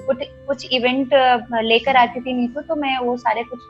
[0.00, 1.14] कुछ कुछ इवेंट
[1.62, 3.60] लेकर आती थी नीतू तो मैं वो सारे कुछ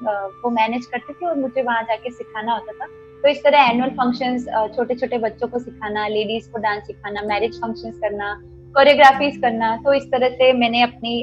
[0.44, 2.86] वो मैनेज करती थी और मुझे वहाँ जाके सिखाना होता था।
[3.22, 7.60] तो इस तरह एनुअल फ़ंक्शंस छोटे छोटे बच्चों को सिखाना लेडीज़ को डांस सिखाना मैरिज
[7.60, 8.34] फ़ंक्शंस करना
[8.74, 11.14] कोरियोग्राफीज करना तो इस तरह से मैंने अपनी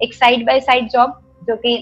[0.00, 1.76] एक साइड बाय साइड जॉब जो कि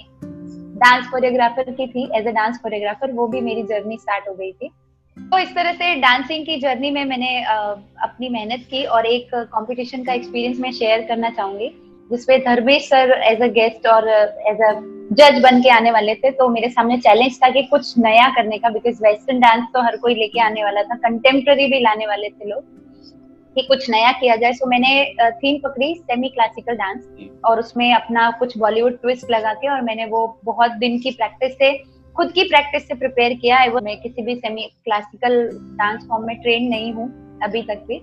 [0.79, 4.53] डांस कोरियोग्राफर की थी एज ए डांस कोरियोग्राफर वो भी मेरी जर्नी स्टार्ट हो गई
[4.53, 4.69] थी।
[5.17, 10.05] तो इस तरह से डांसिंग की जर्नी में मैंने अपनी मेहनत की और एक कंपटीशन
[10.05, 11.69] का एक्सपीरियंस मैं शेयर करना चाहूँगी,
[12.11, 14.73] जिसपे Dharmesh sir as a guest और एज अ
[15.13, 18.59] जज बन के आने वाले थे तो मेरे सामने चैलेंज था कि कुछ नया करने
[18.59, 22.29] का बिकॉज़ वेस्टर्न डांस तो हर कोई लेके आने वाला था कंटेम्प्रेरी भी लाने वाले
[22.29, 22.72] थे लोग।
[23.57, 27.09] कि कुछ नया किया जाए। सो मैंने थीम पकड़ी सेमी क्लासिकल डांस
[27.45, 31.53] और उसमें अपना कुछ बॉलीवुड ट्विस्ट लगा के और मैंने वो बहुत दिन की प्रैक्टिस
[31.59, 31.73] से
[32.17, 35.37] खुद की प्रैक्टिस से प्रिपेयर किया। है वो मैं किसी भी सेमी क्लासिकल
[35.77, 37.07] डांस फॉर्म में ट्रेन नहीं हूँ
[37.45, 38.01] अभी तक भी।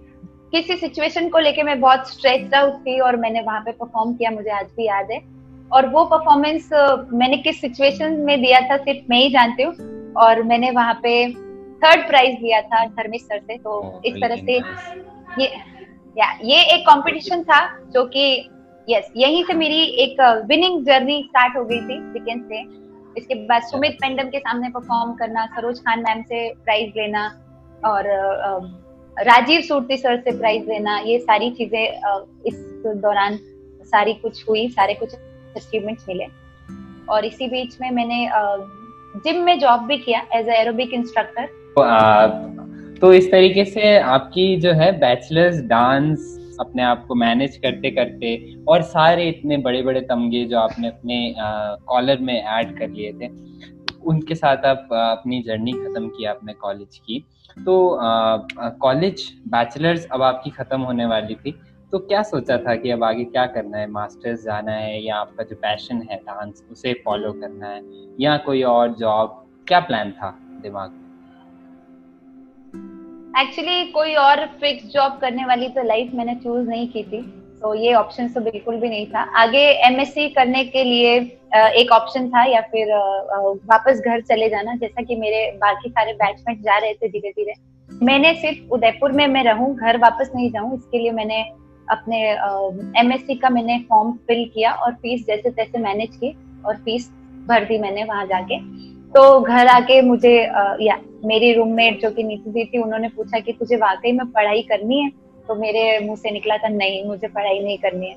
[0.54, 4.32] किसी सिचुएशन को लेके मैं बहुत स्ट्रेस आउट थी और मैंने वहाँ पे परफॉर्म किया
[4.32, 5.20] मुझे आज भी याद है।
[5.72, 6.70] और वो परफॉर्मेंस
[7.14, 11.12] मैंने किस सिचुएशन में दिया था सिर्फ़ मैं ही जानती हूँ। और मैंने वहाँ पे
[11.82, 14.60] थर्ड प्राइज लिया था धर्मेश सर से। तो इस तरह से
[15.38, 15.48] ये
[16.18, 17.60] या ये एक कंपटीशन था
[17.94, 18.50] जो कि
[18.90, 22.62] यस यहीं से मेरी एक विनिंग जर्नी स्टार्ट हो गई थी वीकेंड से
[23.18, 27.26] इसके बाद सुमित पेंडम के सामने परफॉर्म करना सरोज खान मैम से प्राइज लेना
[27.86, 28.08] और
[29.18, 31.84] राजीव सूर्ति सर से प्राइज लेना ये सारी चीज़ें
[32.48, 33.40] इस दौरान
[33.82, 36.26] सारी कुछ हुई सारे कुछ अचीवमेंट्स मिले।
[37.10, 38.30] और इसी बीच में मैंने
[39.24, 41.50] जिम में जॉब भी किया एज एरोबिक इंस्ट्रक्टर
[43.02, 48.32] तो इस तरीके से आपकी जो है बैचलर्स डांस अपने आप को मैनेज करते करते
[48.68, 51.34] और सारे इतने बड़े बड़े तमगे जो आपने अपने
[51.88, 53.28] कॉलर में ऐड कर लिए थे,
[54.04, 57.24] उनके साथ आप अपनी जर्नी खत्म किया अपने कॉलेज की।
[57.58, 57.98] तो
[58.82, 61.60] कॉलेज बैचलर्स अब आपकी खत्म होने वाली थी
[61.92, 63.90] तो क्या सोचा था कि अब आगे क्या करना है?
[63.92, 67.82] मास्टर्स जाना है या आपका जो पैशन है डांस, उसे फॉलो करना है
[68.20, 69.46] या कोई और जॉब?
[69.68, 71.09] क्या प्लान था दिमाग में?
[73.40, 77.22] एक्चुअली कोई और फिक्स जॉब करने वाली तो लाइफ मैंने चूज़ नहीं की थी
[77.62, 81.16] तो ये ऑप्शन तो बिल्कुल भी नहीं था। आगे एमएससी करने के लिए
[81.80, 82.92] एक ऑप्शन था या फिर
[83.66, 87.54] वापस घर चले जाना, जैसा कि मेरे बाकी सारे बैचमेट जा रहे थे धीरे धीरे
[87.90, 91.42] मैंने सिर्फ़ उदयपुर में मैं रहूँ, घर वापस नहीं जाऊँ, इसके लिए मैंने
[91.88, 92.22] अपने
[93.00, 97.10] एमएससी का मैंने फॉर्म फिल किया और फ़ीस जैसे तैसे मैनेज की और फ़ीस
[97.48, 98.60] भर दी मैंने वहाँ जाके।
[99.14, 100.36] तो घर आके मुझे
[100.82, 104.62] या मेरी रूममेट जो कि नीति दी थी, उन्होंने पूछा कि तुझे वाकई में पढ़ाई
[104.62, 105.10] करनी है?
[105.48, 108.16] तो मेरे मुँह से निकला था, नहीं, मुझे पढ़ाई नहीं करनी है।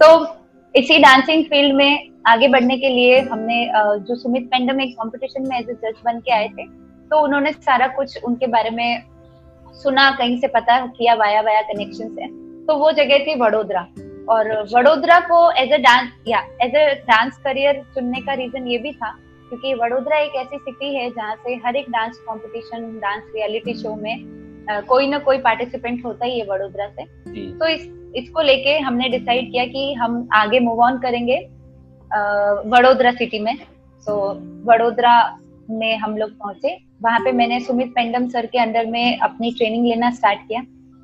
[0.00, 0.26] तो
[0.74, 3.64] इसी डांसिंग फ़ील्ड में आगे बढ़ने के लिए हमने
[4.00, 6.66] जो सुमित पेंडम एक कंपटीशन में एज ए जज बन के आए थे
[7.10, 9.02] तो उन्होंने सारा कुछ उनके बारे में
[9.74, 12.26] सुना, कहीं से पता किया, वाया वाया कनेक्शन से
[12.66, 13.86] तो वो जगह थी वडोदरा।
[14.28, 18.78] और। वडोदरा को एज ए डांस या एज ए डांस करियर चुनने का रीजन ये
[18.78, 19.14] भी था
[19.52, 23.94] क्योंकि वडोदरा एक ऐसी सिटी है जहाँ से हर एक dance competition dance reality show
[23.94, 24.14] में
[24.70, 27.04] आ, कोई ना कोई पार्टिसिपेंट होता ही है वडोदरा से।
[27.58, 27.82] तो इस
[28.16, 31.36] इसको लेके हमने डिसाइड किया कि हम आगे मूव ऑन करेंगे
[32.68, 33.54] वडोदरा सिटी में।
[34.06, 34.16] सो
[34.64, 35.14] वडोदरा
[35.70, 39.86] में हम लोग पहुँचे। वहाँ पे मैंने सुमित पेंडम सर के अंडर में अपनी ट्रेनिंग
[39.86, 40.62] लेना स्टार्ट किया।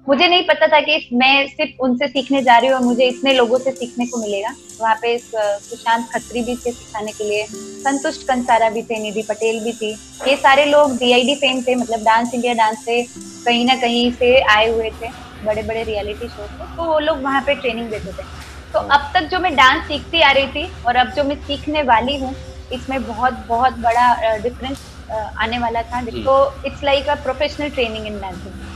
[0.08, 3.32] मुझे नहीं पता था कि मैं सिर्फ़ उनसे सीखने जा रही हूँ और मुझे इतने
[3.32, 7.44] लोगों से सीखने को मिलेगा। वहाँ पे सुशांत खत्री भी थे सिखाने के लिए
[7.84, 9.90] संतुष्ट कंसारा भी थे निधि पटेल भी थी।
[10.28, 13.02] ये सारे लोग डीआईडी फेम थे मतलब डांस इंडिया डांस से
[13.46, 15.10] कहीं ना कहीं से आए हुए थे
[15.44, 18.26] बड़े बड़े रियलिटी शो थे तो वो लोग वहाँ पे ट्रेनिंग देते थे।
[18.74, 21.82] तो अब तक जो मैं डांस सीखती आ रही थी और अब जो मैं सीखने
[21.92, 22.34] वाली हूँ
[22.72, 24.78] इसमें बहुत बहुत बड़ा डिफरेंस
[25.12, 28.67] आने वाला था। जिसको it's like a professional training in dancing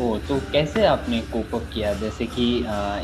[0.00, 1.92] ओ तो कैसे आपने कोप अप किया?
[1.94, 2.44] जैसे कि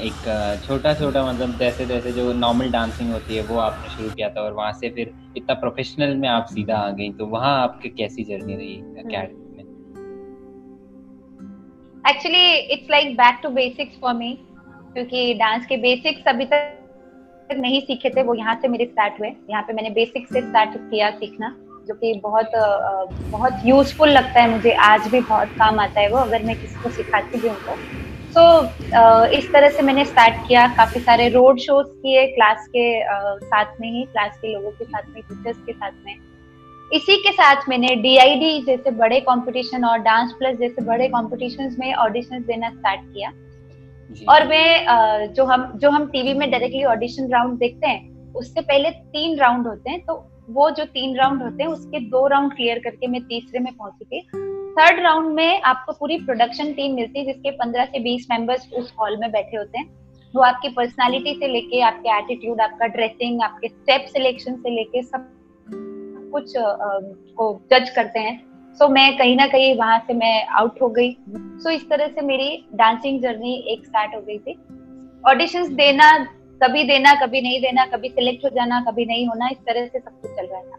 [0.01, 0.27] एक
[0.65, 4.41] छोटा छोटा मतलब जैसे जैसे जो नॉर्मल डांसिंग होती है वो आपने शुरू किया था
[4.41, 8.25] और वहाँ से फिर इतना प्रोफेशनल में आप सीधा आ गई तो वहाँ आपकी कैसी
[8.25, 9.65] जर्नी रही अकेडमी में?
[12.05, 14.33] Actually it's like back to basics for me
[14.95, 19.29] क्योंकि डांस के बेसिक्स अभी तक नहीं सीखे थे वो यहाँ से मेरे स्टार्ट हुए।
[19.51, 21.55] यहाँ पे मैंने बेसिक्स से स्टार्ट किया सीखना।
[21.87, 22.51] जो कि बहुत
[23.31, 26.83] बहुत यूजफुल लगता है मुझे। आज भी बहुत काम आता है वो अगर मैं किसी
[26.83, 27.77] को सिखाती भी हूँ तो।
[28.33, 32.87] सो so, इस तरह से मैंने स्टार्ट किया। काफ़ी सारे रोड शोज़ किए क्लास के
[33.45, 36.17] साथ में ही क्लास के लोगों के साथ में टीचर्स के साथ में।
[36.91, 41.93] इसी के साथ मैंने डीआईडी जैसे बड़े कंपटीशन और डांस प्लस जैसे बड़े कॉम्पिटिशन में
[41.95, 43.31] ऑडिशन देना स्टार्ट किया।
[44.29, 48.91] और मैं जो हम जो हम टीवी में डायरेक्टली ऑडिशन राउंड देखते हैं उससे पहले
[48.91, 50.15] तीन राउंड होते हैं तो
[50.49, 54.05] वो जो तीन राउंड होते हैं उसके दो राउंड क्लियर करके मैं तीसरे में पहुँची
[54.05, 54.21] थी।
[54.79, 58.95] थर्ड राउंड में आपको पूरी प्रोडक्शन टीम मिलती है जिसके पंद्रह से बीस मेंबर्स उस
[59.01, 59.87] हॉल में बैठे होते हैं।
[60.35, 65.29] वो आपकी पर्सनालिटी से लेके आपके एटीट्यूड आपका ड्रेसिंग आपके स्टेप सिलेक्शन से लेके सब
[66.33, 70.83] कुछ को जज करते हैं। सो so, मैं कहीं ना कहीं वहाँ से मैं आउट
[70.83, 74.59] हो गई। सो so, इस तरह से मेरी डांसिंग जर्नी एक स्टार्ट हो गई थी।
[75.29, 76.27] ऑडिशंस देना
[76.63, 79.99] कभी देना कभी नहीं देना कभी सिलेक्ट हो जाना कभी नहीं होना इस तरह से
[79.99, 80.79] सब कुछ चल रहा था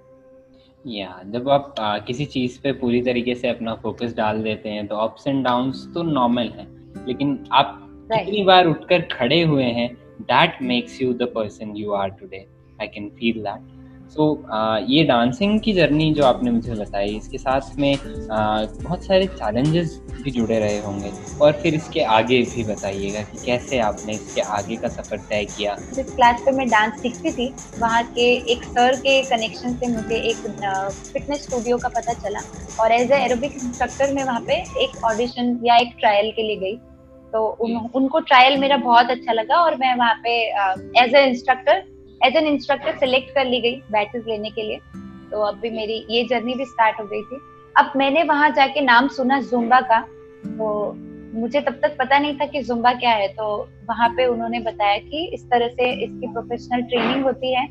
[0.86, 4.88] या जब आप आ, किसी चीज़ पे पूरी तरीके से अपना फोकस डाल देते हैं
[4.88, 6.68] तो अप्स एंड डाउन्स तो नॉर्मल है
[7.08, 7.80] लेकिन आप
[8.12, 12.46] कितनी बार उठकर खड़े हुए हैं that makes you the person you are today
[12.82, 13.75] I can feel that
[14.06, 19.26] so so, ये डांसिंग की जर्नी जो आपने मुझे बताई इसके साथ में बहुत सारे
[19.28, 24.42] चैलेंजेस भी जुड़े रहे होंगे। और फिर इसके आगे भी बताइएगा कि कैसे आपने इसके
[24.42, 27.48] आगे का सफ़र तय किया। जिस क्लास पे मैं डांस सीखती थी
[27.80, 30.38] वहाँ के एक सर के कनेक्शन से मुझे एक
[31.14, 32.40] फिटनेस स्टूडियो का पता चला।
[32.82, 36.56] और एज ए एरोबिक इंस्ट्रक्टर मैं वहाँ पे एक ऑडिशन या एक ट्रायल के लिए
[36.58, 36.76] गई।
[37.34, 40.38] तो उन, उनको ट्रायल मेरा बहुत अच्छा लगा और मैं वहाँ पे
[41.02, 41.84] as a instructor
[42.26, 44.80] as an instructor select कर ली गई बैचेस लेने के लिए।
[45.32, 47.40] तो अब भी मेरी ये जर्नी भी स्टार्ट हो गई थी।
[47.76, 50.00] अब मैंने वहाँ जाके नाम सुना जुम्बा का।
[50.48, 50.96] तो
[51.34, 53.46] मुझे तब तक पता नहीं था कि जुम्बा क्या है। तो
[53.90, 57.68] वहाँ पे उन्होंने बताया कि इस तरह से इसकी प्रोफेशनल ट्रेनिंग होती है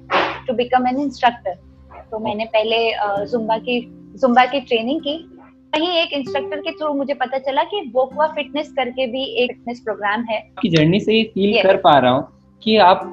[0.47, 1.55] टू बिकम एन इंस्ट्रक्टर
[2.11, 2.77] तो मैंने पहले
[3.27, 3.81] जुम्बा की
[4.21, 5.17] जुम्बा की ट्रेनिंग की।
[5.73, 9.81] वहीं एक इंस्ट्रक्टर के थ्रू मुझे पता चला कि वोकवा फिटनेस करके भी एक फिटनेस
[9.81, 12.27] प्रोग्राम है। की जर्नी से ये फील कर पा रहा हूँ
[12.63, 13.11] कि आप।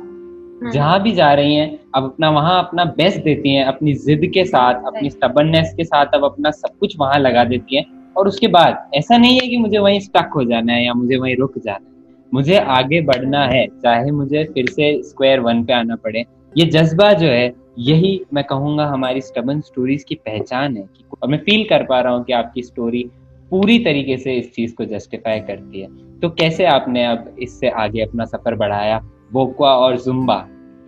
[0.63, 4.45] जहाँ भी जा रही हैं अब अपना वहाँ अपना बेस्ट देती हैं अपनी जिद के
[4.45, 7.85] साथ अपनी स्टबननेस के साथ अब अपना सब कुछ वहाँ लगा देती हैं।
[8.17, 11.17] और उसके बाद ऐसा नहीं है कि मुझे वहीं स्टक हो जाना है या मुझे
[11.17, 11.91] वहीं रुक जाना है।
[12.33, 16.25] मुझे आगे बढ़ना है चाहे मुझे फिर से स्क्वायर वन पे आना पड़े।
[16.57, 21.29] ये जज्बा जो है यही मैं कहूँगा हमारी स्टबन स्टोरीज की पहचान है कि और
[21.29, 23.09] मैं फील कर पा रहा हूँ कि आपकी स्टोरी
[23.51, 25.87] पूरी तरीके से इस चीज़ को जस्टिफाई करती है।
[26.19, 29.01] तो कैसे आपने अब इससे आगे अपना सफ़र बढ़ाया?
[29.31, 30.37] बोक्वा और जुम्बा।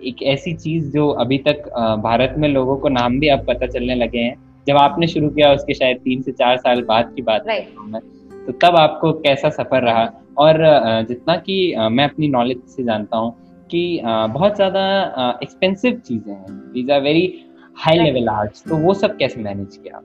[0.03, 1.69] एक ऐसी चीज़ जो अभी तक
[2.03, 4.36] भारत में लोगों को नाम भी अब पता चलने लगे हैं।
[4.67, 8.01] जब आपने शुरू किया उसके शायद तीन से चार साल बाद की बात हूँ मैं
[8.45, 10.10] तो तब आपको कैसा सफ़र रहा?
[10.38, 10.58] और
[11.08, 13.32] जितना कि मैं अपनी नॉलेज से जानता हूँ
[13.69, 14.82] कि बहुत ज़्यादा
[15.43, 17.27] एक्सपेंसिव चीज़ें हैं। These are very
[17.77, 19.97] high level arts तो वो सब कैसे मैनेज किया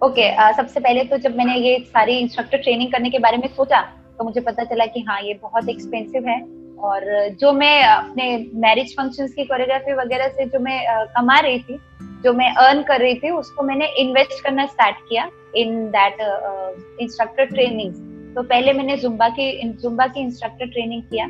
[0.00, 3.36] ओके okay, uh, सबसे पहले तो जब मैंने ये सारी इंस्ट्रक्टर ट्रेनिंग करने के बारे
[3.36, 3.80] में सोचा
[4.18, 6.38] तो मुझे पता चला कि हाँ ये बहुत एक्सपेंसिव है।
[6.78, 7.04] और
[7.40, 11.78] जो मैं अपने मैरिज फ़ंक्शंस की कोरियोग्राफी वगैरह से जो मैं कमा रही थी,
[12.24, 16.20] जो मैं अर्न कर रही थी, उसको मैंने इन्वेस्ट करना स्टार्ट किया इन दैट
[17.00, 17.94] इंस्ट्रक्टर ट्रेनिंग
[18.34, 21.26] तो पहले मैंने जुम्बा की जुम्बा की इंस्ट्रक्टर ट्रेनिंग किया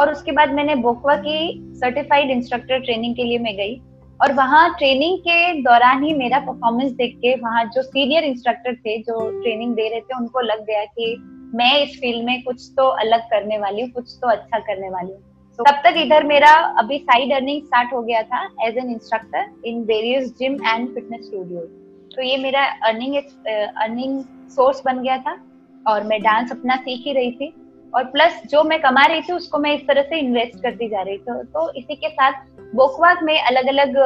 [0.00, 1.38] और उसके बाद मैंने बोकवा की
[1.76, 3.80] सर्टिफाइड इंस्ट्रक्टर ट्रेनिंग के लिए मैं गई
[4.20, 8.98] और वहाँ ट्रेनिंग के दौरान ही मेरा परफॉर्मेंस देख के वहाँ जो सीनियर इंस्ट्रक्टर थे,
[8.98, 11.16] जो ट्रेनिंग दे रहे थे, उनको लग गया कि
[11.54, 15.12] मैं इस फ़ील्ड में कुछ तो अलग करने वाली हूँ कुछ तो अच्छा करने वाली
[15.12, 15.22] हूँ।
[15.58, 19.68] So, तब तक इधर मेरा अभी साइड अर्निंग स्टार्ट हो गया था as an instructor
[19.68, 21.60] in various gym and fitness studio
[22.10, 25.36] तो ये मेरा अर्निंग अर्निंग सोर्स बन गया था
[25.86, 27.52] और मैं डांस अपना सीख ही रही थी।
[27.92, 31.02] और प्लस जो मैं कमा रही थी उसको मैं इस तरह से इन्वेस्ट करती जा
[31.02, 33.98] रही थी। तो इसी के साथ बोकवाग में अलग अलग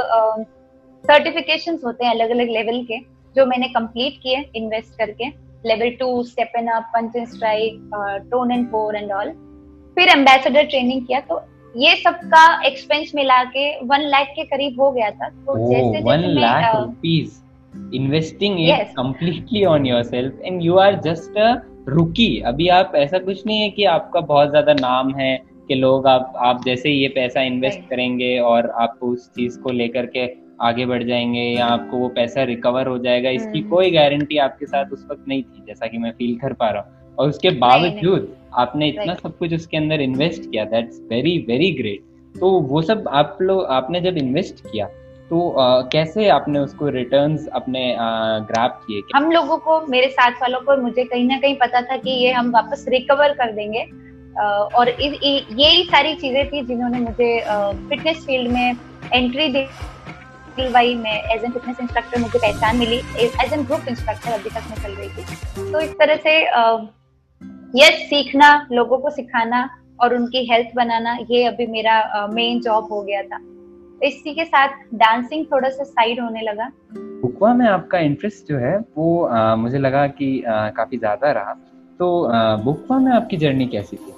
[1.05, 2.99] सर्टिफिकेशन होते हैं अलग अलग लेवल के
[3.37, 5.31] जो मैंने कंप्लीट किए इन्वेस्ट करके।
[5.67, 7.91] Level two step in up punch and strike
[8.31, 9.31] tone and four and all
[9.97, 11.41] फिर एम्बेसडर ट्रेनिंग किया तो
[11.77, 15.73] ये सब का एक्सपेंस मिला के वन लाख के करीब हो गया था। तो oh,
[15.73, 17.43] जैसे one lakh rupees
[17.95, 21.39] investing it completely on yourself and you are just
[21.89, 26.07] rookie अभी आप ऐसा कुछ नहीं है कि आपका बहुत ज़्यादा नाम है कि लोग
[26.07, 30.27] आप आप जैसे ये पैसा इन्वेस्ट करेंगे और आप उस चीज़ को लेकर के
[30.61, 34.67] आगे बढ़ जाएँगे या आपको वो पैसा रिकवर हो जाएगा इसकी हम्म। कोई गारंटी आपके
[34.67, 37.51] साथ उस वक्त नहीं थी जैसा कि मैं फील कर पा रहा हूँ। और उसके
[37.61, 42.83] बावजूद आपने इतना सब कुछ उसके अंदर इन्वेस्ट किया दैट्स वेरी वेरी ग्रेट तो वो
[42.83, 44.87] सब आप लोग आपने जब इन्वेस्ट किया
[45.31, 49.01] तो आ, कैसे आपने उसको रिटर्न्स अपने ग्रैप किए?
[49.17, 52.33] हम लोगों को मेरे साथ वालों को मुझे कहीं ना कहीं पता था कि ये
[52.33, 53.83] हम वापस रिकवर कर देंगे।
[54.79, 57.39] और यही सारी चीज़ें थी जिन्होंने मुझे
[57.89, 58.77] फिटनेस फ़ील्ड में
[59.15, 59.49] एंट्री
[60.59, 64.71] दिलवाई मैं एज एन फिटनेस इंस्ट्रक्टर मुझे पहचान मिली। एज एन ग्रुप इंस्ट्रक्टर अभी तक
[64.71, 66.39] मैं चल रही थी। तो इस तरह से
[67.75, 69.69] यस सीखना लोगों को सिखाना
[70.01, 73.39] और उनकी हेल्थ बनाना ये अभी मेरा मेन जॉब हो गया था।
[74.01, 78.77] इसी के साथ डांसिंग थोड़ा सा साइड होने लगा। बुकवा में आपका इंटरेस्ट जो है
[78.97, 81.55] वो आ, मुझे लगा कि आ, काफ़ी ज़्यादा रहा।
[82.01, 82.07] तो
[82.65, 84.13] बुकवा में आपकी जर्नी कैसी थी?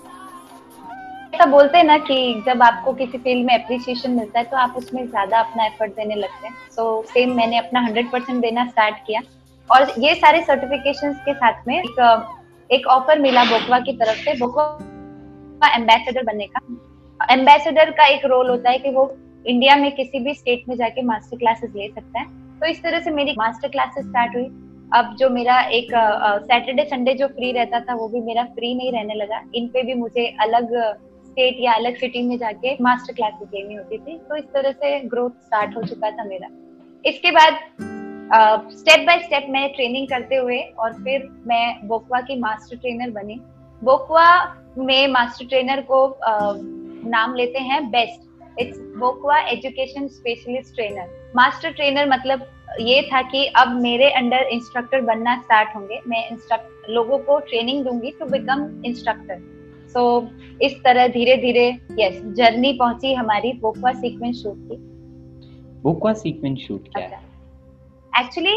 [1.40, 4.74] ऐसा बोलते हैं ना कि जब आपको किसी फ़ील्ड में अप्रिसिएशन मिलता है तो आप
[4.76, 8.66] उसमें ज़्यादा अपना एफर्ट देने लगते हैं। सो so, सेम मैंने अपना हंड्रेड परसेंट देना
[8.66, 9.20] स्टार्ट किया।
[9.70, 14.34] और ये सारे सर्टिफिकेशन के साथ में एक एक ऑफ़र मिला बोकवा की तरफ़ से।
[14.38, 19.10] बोकवा एम्बेसडर बनने का। एम्बेसडर का एक रोल होता है कि वो
[19.46, 22.26] इंडिया में किसी भी स्टेट में जाके मास्टर क्लासेस ले सकता है।
[22.60, 24.48] तो इस तरह से मेरी मास्टर क्लासेस स्टार्ट हुई।
[24.94, 25.90] अब जो मेरा एक
[26.44, 29.82] सैटरडे संडे जो फ्री रहता था वो भी मेरा फ्री नहीं रहने लगा। इन पे
[29.82, 30.74] भी मुझे अलग
[31.30, 34.98] स्टेट या अलग सिटी में जाके मास्टर क्लासेस लेनी होती थी तो इस तरह से
[35.08, 36.48] ग्रोथ स्टार्ट हो चुका था मेरा।
[37.04, 37.58] इसके बाद
[38.72, 43.40] स्टेप बाय स्टेप मैं ट्रेनिंग करते हुए और फिर मैं बोकवा की मास्टर ट्रेनर बनी।
[43.82, 44.26] बोकवा
[44.78, 46.56] में मास्टर ट्रेनर को uh,
[47.10, 52.46] नाम लेते हैं best it's Bokwa education specialist trainer master trainer मतलब
[52.80, 57.84] ये था कि अब मेरे अंडर इंस्ट्रक्टर बनना स्टार्ट होंगे। मैं इंस्ट्रक्ट लोगों को ट्रेनिंग
[57.84, 59.40] दूँगी to become instructor
[59.90, 61.66] so so, इस तरह धीरे धीरे
[61.98, 64.76] यस जर्नी पहुँची हमारी बोकवा सीक्वेंस शूट की।
[65.82, 67.20] बोकवा सीक्वेंस शूट क्या है?
[68.14, 68.54] एक्चुअली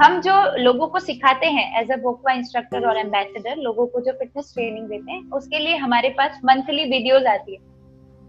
[0.00, 4.12] हम जो लोगों को सिखाते हैं एज अ बोकवा इंस्ट्रक्टर और एम्बेसडर लोगों को जो
[4.12, 7.58] फिटनेस ट्रेनिंग देते हैं उसके लिए हमारे पास मंथली वीडियोस आती है।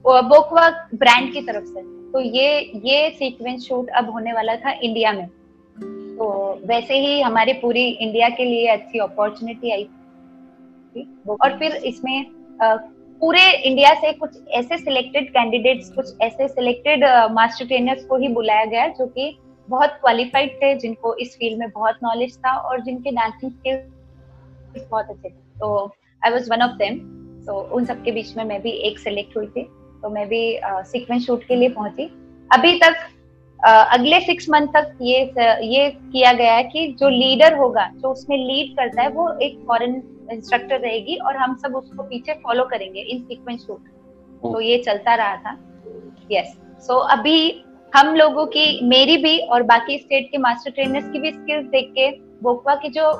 [0.06, 5.12] बोकवा ब्रांड की तरफ़ से। तो ये ये सीक्वेंस शूट अब होने वाला था इंडिया
[5.12, 5.28] में।
[6.18, 6.28] तो
[6.66, 11.02] वैसे ही हमारे पूरी इंडिया के लिए अच्छी अपॉर्चुनिटी आई थी।
[11.42, 12.26] और फिर इसमें
[12.63, 18.65] पूरे इंडिया से कुछ ऐसे सिलेक्टेड कैंडिडेट्स कुछ ऐसे सिलेक्टेड मास्टर ट्रेनर्स को ही बुलाया
[18.65, 23.12] गया जो कि बहुत क्वालिफाइड थे, जिनको इस फ़ील्ड में बहुत नॉलेज था और जिनके
[23.12, 25.86] डांसिंग स्किल्स बहुत अच्छे थे। तो
[26.21, 26.97] I was one of them
[27.45, 29.63] तो उन सबके बीच में मैं भी एक सिलेक्ट हुई थी।
[30.02, 32.10] तो मैं भी सीक्वेंस शूट के लिए पहुँची।
[32.50, 32.95] अभी तक
[33.63, 35.19] अगले सिक्स मंथ तक ये
[35.63, 39.60] ये किया गया है कि जो लीडर होगा जो उसमें लीड करता है वो एक
[39.67, 43.89] फॉरेन इंस्ट्रक्टर रहेगी और हम सब उसको पीछे फॉलो करेंगे इन सीक्वेंस शूट
[44.43, 45.58] तो ये चलता रहा था.
[46.32, 46.82] Yes yes.
[46.82, 51.19] सो so, अभी हम लोगों की मेरी भी और बाकी स्टेट के मास्टर ट्रेनर्स की
[51.19, 52.10] भी स्किल्स देख के
[52.43, 53.12] बोकवा के जो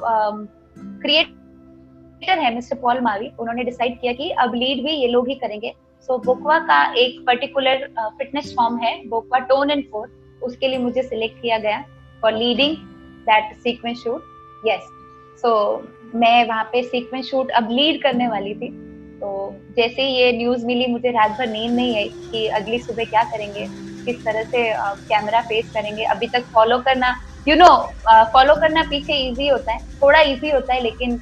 [1.01, 5.36] क्रिएटर है मिस्टर पॉल मावी उन्होंने डिसाइड किया कि अब लीड भी ये लोग ही
[5.36, 5.73] करेंगे.
[6.10, 10.08] सो so, बोकवा का एक पर्टिकुलर फिटनेस फॉर्म है बोकवा टोन एंड फोर
[10.43, 11.84] उसके लिए मुझे सिलेक्ट किया गया
[12.21, 12.75] for leading
[13.27, 14.89] that sequence shoot yes
[15.43, 15.51] so
[16.15, 18.69] मैं वहाँ पे सीक्वेंस शूट अब लीड करने वाली थी।
[19.19, 19.30] तो
[19.77, 23.23] जैसे ही ये न्यूज़ मिली, मुझे रात भर नींद नहीं आई कि अगली सुबह क्या
[23.32, 23.65] करेंगे,
[24.06, 24.63] किस तरह से
[25.08, 27.15] कैमरा फेस करेंगे। अभी तक फॉलो करना
[27.47, 27.67] यू नो
[28.34, 31.19] फॉलो करना पीछे इजी होता है, थोड़ा इजी होता है, लेकिन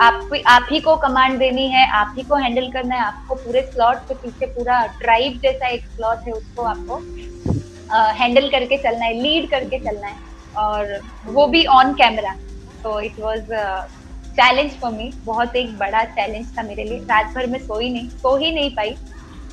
[0.00, 3.62] आप आप ही को कमांड देनी है, आप ही को हैंडल करना है, आपको पूरे
[3.64, 7.00] स्लॉट के पीछे पूरा ड्राइव जैसा एक स्लॉट है, उसको आपको
[7.94, 10.16] हैंडल करके चलना है लीड करके चलना है,
[10.58, 12.34] और वो भी ऑन कैमरा
[12.84, 13.52] तो it was
[14.36, 16.98] challenge for me बहुत एक बड़ा चैलेंज था मेरे लिए.
[17.00, 18.96] रात भर में सो ही नहीं, सो ही नहीं पाई.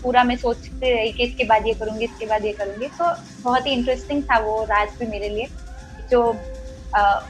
[0.04, 2.88] पूरा मैं सोचते रही कि इसके बाद ये करूँगी, इसके बाद ये करूँगी.
[2.90, 3.06] तो
[3.44, 5.48] बहुत ही इंटरेस्टिंग था वो रात भी मेरे लिए.
[6.12, 6.22] जो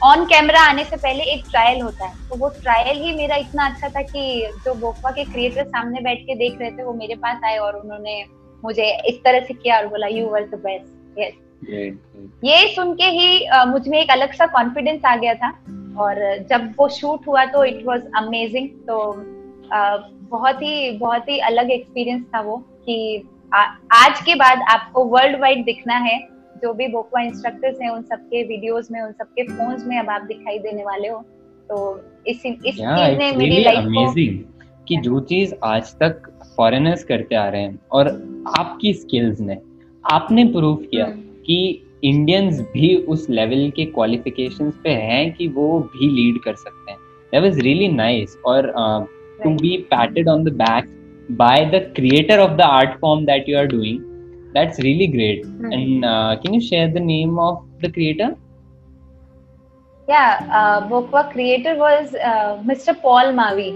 [0.04, 2.28] ऑन कैमरा आने से पहले एक ट्रायल होता है.
[2.28, 6.22] तो वो ट्रायल ही मेरा इतना अच्छा था कि जो बोकवा के क्रिएटर सामने बैठ
[6.26, 8.24] के देख रहे थे, वो मेरे पास आए और उन्होंने
[8.62, 11.32] मुझे इस तरह से किया और बोला you were the best yes
[12.44, 15.50] ये सुन के ही uh, मुझमें एक अलग सा कॉन्फिडेंस आ गया था
[15.98, 19.14] और जब वो शूट हुआ तो इट वाज अमेजिंग तो
[20.28, 25.40] बहुत ही बहुत ही अलग एक्सपीरियंस था वो कि आ, आज के बाद आपको वर्ल्ड
[25.40, 26.32] वाइड दिखना है।
[26.62, 30.22] जो भी बोकवा इंस्ट्रक्टर्स हैं उन सबके वीडियोस में उन सबके फोन्स में अब आप
[30.22, 31.18] दिखाई देने वाले हो।
[31.68, 34.14] तो इस इस चीज़ ने मेरी लाइफ को
[34.88, 36.22] कि जो चीज़ आज तक
[36.56, 38.08] फॉरेनर्स करते आ रहे हैं और
[38.58, 39.54] आपकी स्किल्स ने।
[40.04, 45.68] आपने प्रूव किया हम्म। कि इंडियंस भी उस लेवल के क्वालिफिकेशंस पे हैं कि वो
[45.92, 46.98] भी लीड कर सकते हैं
[47.32, 48.72] दैट वाज रियली नाइस और
[49.44, 50.88] to be patted on the back
[51.38, 54.00] by the creator of the art form that you are doing
[54.54, 58.34] that's really great and can you share the name of the creator
[60.08, 63.00] Yeah, uh, Bokwa creator was uh, Mr.
[63.00, 63.68] Paul Mavi.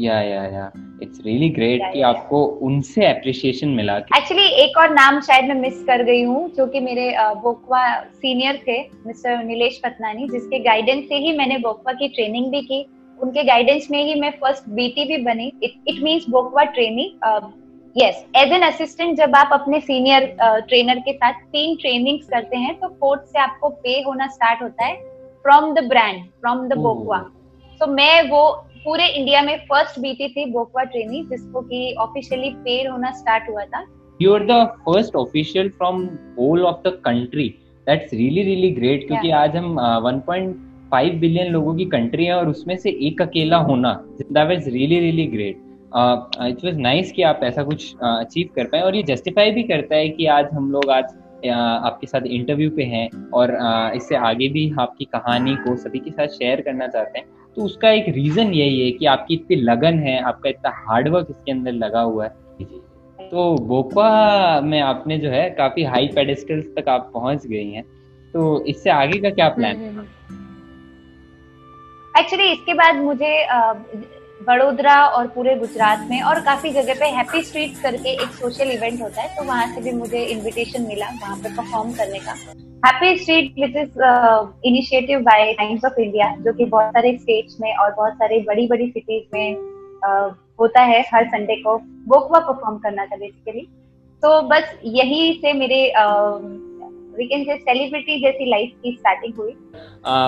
[0.00, 0.70] या या या
[1.02, 5.82] it's really great कि आपको उनसे appreciation मिला actually एक और नाम शायद मैं मिस
[5.84, 11.16] कर गई हूँ जो कि मेरे बोकवा सीनियर थे मिस्टर नीलेश पतनानी जिसके गाइडेंस से
[11.16, 12.86] ही मैंने बोकवा की ट्रेनिंग भी की।
[13.20, 17.52] उनके गाइडेंस में ही मैं फ़र्स्ट बीटी भी बनी। It means Bokwa training
[17.96, 22.78] yes as an assistant जब आप अपने सीनियर ट्रेनर के साथ तीन ट्रेनिंग्स करते हैं
[22.80, 24.94] तो फोर्थ से आपको पे होना स्टार्ट होता है
[25.44, 27.18] from the brand from the Bokwa
[27.80, 28.44] तो मैं वो
[28.84, 33.64] पूरे इंडिया में फ़र्स्ट बीती थी बोकवा ट्रेनिंग जिसको कि ऑफिशियली पेड होना स्टार्ट हुआ
[33.64, 33.86] था।
[34.22, 36.04] You are the first official from
[36.38, 37.48] whole of the country
[37.86, 39.40] that's really really great क्योंकि yeah.
[39.40, 43.92] आज हम uh, 1.5 बिलियन लोगों की कंट्री है और उसमें से एक अकेला होना
[44.32, 45.56] that was really really great
[46.48, 49.62] it was nice कि आप ऐसा कुछ अचीव uh, कर पाए और ये जस्टिफाई भी
[49.62, 53.96] करता है कि आज हम लोग आज uh, आपके साथ इंटरव्यू पे हैं और uh,
[53.96, 57.90] इससे आगे भी आपकी कहानी को सभी के साथ शेयर करना चाहते हैं। तो उसका
[57.90, 62.00] एक रीजन यही है कि आपकी इतनी लगन है, आपका इतना हार्डवर्क इसके अंदर लगा
[62.00, 62.30] हुआ है।
[63.30, 67.84] तो बोकवा में आपने जो है काफ़ी हाई पेडिस्टल्स तक आप पहुँच गई हैं।
[68.34, 70.04] तो इससे आगे का क्या प्लान है
[72.14, 73.46] एक्चुअली इसके बाद मुझे
[74.42, 79.00] बड़ोदरा और पूरे गुजरात में और काफ़ी जगह पे हैप्पी स्ट्रीट करके एक सोशल इवेंट
[79.02, 82.34] होता है तो वहाँ से भी मुझे इनविटेशन मिला, वहाँ पे परफॉर्म करने का।
[82.84, 83.98] Happy Street which is
[84.66, 88.66] initiative by Times of India जो कि बहुत सारे स्टेट्स में और बहुत सारे बड़ी
[88.68, 90.30] बड़ी सिटीज़ में uh,
[90.60, 91.76] होता है हर संडे को।
[92.08, 93.66] बोकवा परफॉर्म करना था बेसिकली
[94.22, 95.80] तो बस यही से मेरे
[97.18, 99.52] वी कैन से सेलिब्रिटी जैसी लाइफ की स्टार्टिंग हुई।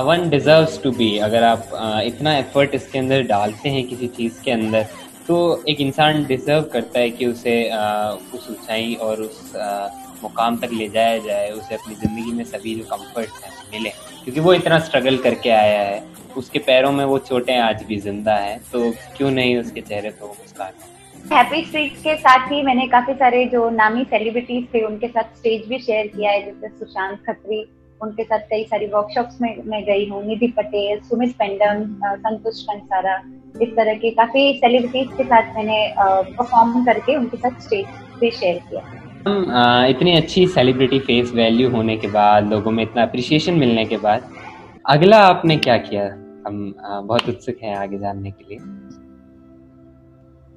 [0.08, 4.42] वन डिजर्व्स टू बी अगर आप uh, इतना एफर्ट इसके अंदर डालते हैं किसी चीज़
[4.44, 4.86] के अंदर
[5.28, 5.36] तो
[5.68, 10.72] एक इंसान डिजर्व करता है कि उसे uh, उस ऊंचाई और उस uh, मुकाम तक
[10.72, 13.90] ले जाया जाए, उसे अपनी ज़िंदगी में सभी जो कंफर्ट हैं, मिले।
[14.24, 16.02] क्योंकि वो इतना स्ट्रगल करके आया है।
[16.36, 20.26] उसके पैरों में वो चोटें आज भी ज़िंदा है तो क्यों नहीं उसके चेहरे पर
[20.26, 20.72] वो मुस्कान?
[21.32, 25.68] हैप्पी स्ट्रीट के साथ ही मैंने काफ़ी सारे जो नामी सेलिब्रिटीज थे, उनके साथ स्टेज
[25.68, 27.60] भी शेयर किया है। जैसे सुशांत खत्री,
[28.00, 31.84] उनके साथ कई सारी वर्कशॉप्स में, मैं गई हूँ। निधि पटेल, सुमित पेंडम
[32.18, 33.16] संतोष कंसारा,
[33.62, 37.86] इस तरह के काफ़ी सेलिब्रिटीज के साथ मैंने परफॉर्म करके उनके साथ स्टेज
[38.20, 38.82] भी शेयर किया।
[39.26, 39.44] हम
[39.90, 44.28] इतनी अच्छी सेलिब्रिटी फेस वैल्यू होने के बाद, लोगों में इतना अप्रिशिएशन मिलने के बाद,
[44.86, 46.04] अगला आपने क्या किया?
[46.46, 48.58] हम बहुत उत्सुक हैं आगे जानने के लिए।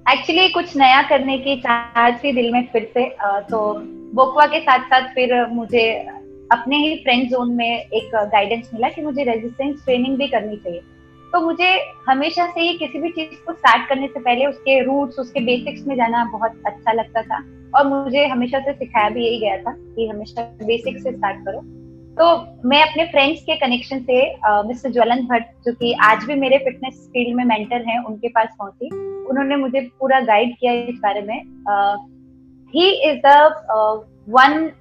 [0.06, 3.06] एक्चुअली कुछ नया करने की चाह थी दिल में फिर से
[3.50, 3.74] तो
[4.16, 5.88] बोकवा के साथ साथ फिर मुझे
[6.52, 10.82] अपने ही फ्रेंड जोन में एक गाइडेंस मिला कि मुझे रेजिस्टेंस ट्रेनिंग भी करनी चाहिए।
[11.34, 11.70] तो मुझे
[12.08, 15.88] हमेशा से ही किसी भी चीज़ को स्टार्ट करने से पहले उसके रूट्स उसके बेसिक्स
[15.88, 17.44] में जाना बहुत अच्छा लगता था।
[17.76, 21.60] और मुझे हमेशा से सिखाया भी यही गया था कि हमेशा बेसिक से स्टार्ट करो।
[22.20, 22.28] तो
[22.70, 24.20] मैं अपने फ्रेंड्स के कनेक्शन से
[24.68, 28.56] मिस्टर ज्वलन भट्ट, जो कि आज भी मेरे फिटनेस फ़ील्ड में मेंटर हैं, उनके पास
[28.60, 28.90] पहुँची।
[29.26, 31.44] उन्होंने मुझे पूरा गाइड किया इस बारे में।
[32.74, 34.72] He is the one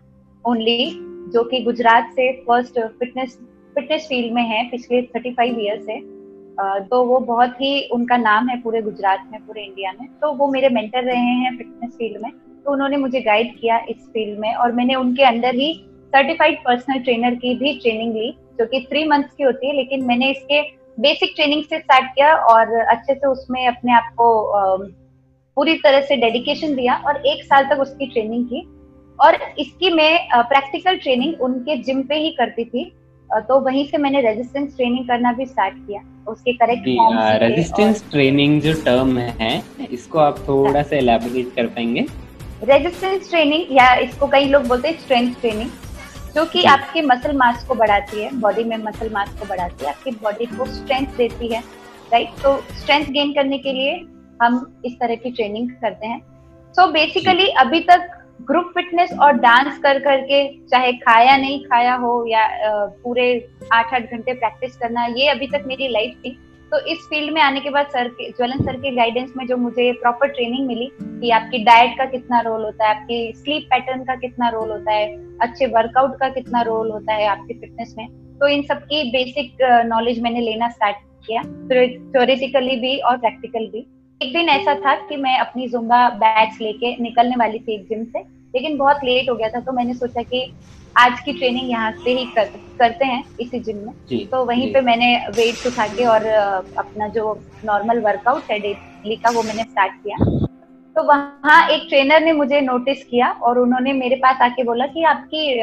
[0.44, 0.90] only
[1.32, 3.38] जो कि गुजरात से फ़र्स्ट फिटनेस
[3.74, 6.15] फिटनेस फ़ील्ड में है, पिछले थर्टी फाइव ईयर से।
[6.58, 10.48] तो वो बहुत ही उनका नाम है पूरे गुजरात में, पूरे इंडिया में। तो वो
[10.48, 12.30] मेरे मेंटर रहे हैं फिटनेस फ़ील्ड में।
[12.64, 15.72] तो उन्होंने मुझे गाइड किया इस फ़ील्ड में और मैंने उनके अंदर ही
[16.12, 20.04] सर्टिफाइड पर्सनल ट्रेनर की भी ट्रेनिंग ली, जो कि थ्री मंथ्स की होती है, लेकिन
[20.04, 20.60] मैंने इसके
[20.98, 24.86] बेसिक ट्रेनिंग से स्टार्ट किया और अच्छे से उसमें अपने आप को
[25.56, 28.66] पूरी तरह से डेडिकेशन दिया और एक साल तक उसकी ट्रेनिंग की।
[29.18, 32.92] और इसकी मैं प्रैक्टिकल ट्रेनिंग उनके जिम पे ही करती थी।
[33.30, 36.84] तो वहीं से मैंने रेजिस्टेंस ट्रेनिंग करना भी स्टार्ट किया। उसके करेक्ट
[37.42, 42.06] रेजिस्टेंस ट्रेनिंग जो टर्म है इसको आप थोड़ा सा एलैबोरेट कर पाएँगे?
[42.64, 45.70] रेजिस्टेंस ट्रेनिंग या इसको कई लोग बोलते हैं स्ट्रेंथ ट्रेनिंग
[46.34, 49.90] जो कि आपके मसल मास को बढ़ाती है बॉडी में मसल मास को बढ़ाती है
[49.90, 51.60] आपकी बॉडी को स्ट्रेंथ देती है
[52.12, 53.94] राइट तो स्ट्रेंथ गेन करने के लिए
[54.42, 56.20] हम इस तरह की ट्रेनिंग करते हैं।
[56.74, 58.08] सो so बेसिकली अभी तक
[58.40, 62.46] ग्रुप फिटनेस और डांस कर करके, चाहे खाया नहीं खाया हो या
[63.02, 63.28] पूरे
[63.72, 66.38] आठ आठ घंटे प्रैक्टिस करना, ये अभी तक मेरी लाइफ थी।
[66.72, 69.56] तो इस फ़ील्ड में आने के बाद सर के, ज्वलन सर के गाइडेंस में जो
[69.56, 74.04] मुझे प्रॉपर ट्रेनिंग मिली कि आपकी डाइट का कितना रोल होता है, आपकी स्लीप पैटर्न
[74.04, 75.06] का कितना रोल होता है,
[75.42, 78.06] अच्छे वर्कआउट का कितना रोल होता है आपकी फिटनेस में
[78.38, 79.56] तो इन सबकी बेसिक
[79.86, 83.86] नॉलेज मैंने लेना स्टार्ट किया थ्योरेटिकली भी और प्रैक्टिकल भी।
[84.20, 88.04] एक दिन ऐसा था कि मैं अपनी जुम्बा बैच लेके निकलने वाली थी एक जिम
[88.04, 88.18] से
[88.54, 90.40] लेकिन बहुत लेट हो गया था तो मैंने सोचा कि
[90.96, 92.44] आज की ट्रेनिंग यहाँ से ही कर,
[92.78, 94.72] करते हैं इसी जिम में। जी, तो वहीं जी.
[94.74, 99.62] पे मैंने वेट उठा के और अपना जो नॉर्मल वर्कआउट है डेली का वो मैंने
[99.62, 100.16] स्टार्ट किया।
[100.96, 105.02] तो वहाँ एक ट्रेनर ने मुझे नोटिस किया और उन्होंने मेरे पास आके बोला कि
[105.04, 105.54] आपकी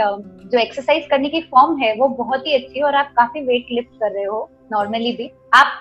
[0.50, 3.72] जो एक्सरसाइज करने की फॉर्म है वो बहुत ही अच्छी है और आप काफ़ी वेट
[3.72, 5.80] लिफ्ट कर रहे हो नॉर्मली भी। आप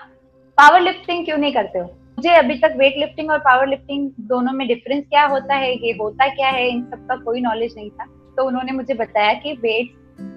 [0.57, 1.95] पावर लिफ्टिंग क्यों नहीं करते हो?
[2.23, 5.91] मुझे अभी तक वेट लिफ्टिंग और पावर लिफ्टिंग दोनों में डिफरेंस क्या होता है ये
[5.93, 8.05] होता क्या है इन सब का कोई नॉलेज नहीं था।
[8.37, 9.89] तो उन्होंने मुझे बताया कि वेट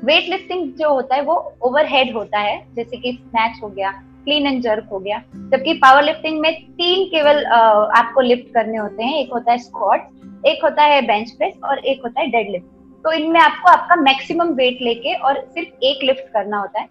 [0.05, 3.91] वेट लिफ्टिंग जो होता है वो ओवरहेड होता है जैसे कि स्नैच हो गया
[4.25, 5.19] क्लीन एंड जर्क हो गया।
[5.53, 10.47] जबकि पावर लिफ्टिंग में तीन केवल आपको लिफ्ट करने होते हैं एक होता है स्क्वाट
[10.47, 12.67] एक होता है बेंच प्रेस और एक होता है डेड लिफ्ट
[13.05, 16.89] तो इनमें आपको आपका मैक्सिमम वेट लेके और सिर्फ़ एक लिफ्ट करना होता है।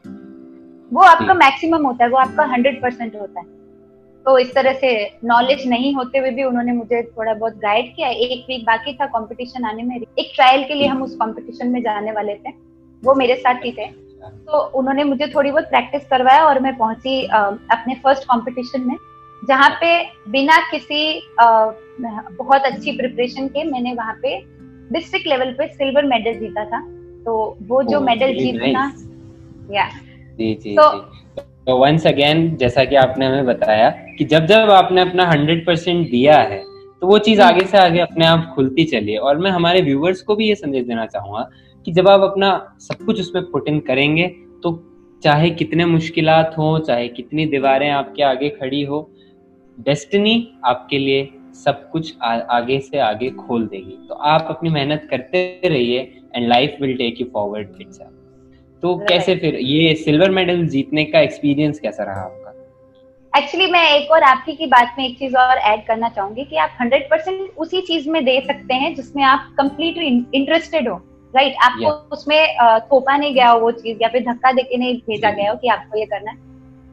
[0.91, 3.45] वो आपका मैक्सिमम होता है वो आपका हंड्रेड परसेंट होता है।
[4.25, 4.91] तो इस तरह से
[5.25, 9.05] नॉलेज नहीं होते हुए भी उन्होंने मुझे थोड़ा बहुत गाइड किया। एक वीक बाकी था
[9.07, 12.53] कंपटीशन आने में। एक ट्रायल के लिए हम उस कंपटीशन में जाने वाले थे।
[13.03, 17.23] वो मेरे साथ ही थे। तो उन्होंने मुझे थोड़ी बहुत प्रैक्टिस करवाया और मैं पहुँची
[17.25, 18.95] अपने फ़र्स्ट कंपटीशन में
[19.41, 19.89] जहाँ पे
[20.31, 21.01] बिना किसी
[21.39, 24.37] बहुत अच्छी प्रिपरेशन के मैंने वहाँ पे
[24.91, 26.79] डिस्ट्रिक्ट लेवल पे सिल्वर मेडल जीता था।
[27.25, 28.91] तो वो जो मेडल जीतना
[29.71, 29.85] या
[30.39, 30.89] तो
[31.67, 36.11] तो वंस अगेन जैसा कि आपने हमें बताया कि जब जब आपने अपना हंड्रेड परसेंट
[36.11, 36.63] दिया है
[37.01, 40.21] तो वो चीज़ आगे से आगे अपने आप खुलती चली है और मैं हमारे व्यूवर्स
[40.21, 41.49] को भी ये संदेश देना चाहूँगा
[41.85, 44.27] कि जब आप अपना सब कुछ उसमें पुट इन करेंगे
[44.63, 44.91] तो
[45.23, 49.11] चाहे कितने मुश्किल हो चाहे कितनी दीवारें आपके आगे खड़ी हो
[49.79, 55.07] डेस्टिनी आपके लिए सब कुछ आ, आगे से आगे खोल देगी। तो आप अपनी मेहनत
[55.09, 55.99] करते रहिए
[56.35, 57.99] and life will take you forward it's
[58.83, 62.51] तो कैसे फिर ये सिल्वर मेडल जीतने का एक्सपीरियंस कैसा रहा आपका?
[63.37, 66.55] एक्चुअली मैं एक और आपकी की बात में एक चीज़ और ऐड करना चाहूँगी कि
[66.55, 70.95] आप हंड्रेड परसेंट उसी चीज़ में दे सकते हैं जिसमें आप कम्प्लीटली इंटरेस्टेड हो
[71.33, 71.65] राइट right?
[71.65, 72.11] आपको yeah.
[72.11, 72.55] उसमें
[72.91, 75.67] थोपा नहीं गया हो वो चीज़ या फिर धक्का देके नहीं भेजा गया हो कि
[75.67, 76.37] आपको ये करना है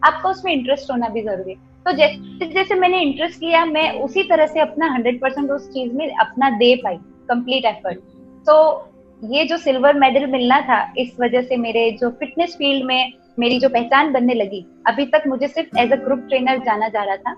[0.03, 4.23] आपको उसमें इंटरेस्ट होना भी ज़रूरी है। तो जैसे जैसे मैंने इंटरेस्ट लिया मैं उसी
[4.23, 6.97] तरह से अपना हंड्रेड परसेंट उस चीज़ में अपना दे पाई
[7.29, 7.99] कंप्लीट एफर्ट
[8.47, 8.89] तो
[9.23, 13.59] ये जो सिल्वर मेडल मिलना था, इस वजह से मेरे जो फिटनेस फ़ील्ड में मेरी
[13.59, 17.17] जो पहचान बनने लगी, अभी तक मुझे सिर्फ़ एज अ ग्रुप ट्रेनर जाना जा रहा
[17.17, 17.37] था।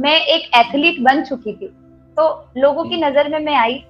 [0.00, 1.66] मैं एक एथलीट बन चुकी थी।
[2.16, 2.26] तो
[2.56, 3.82] लोगों की नज़र में मैं आई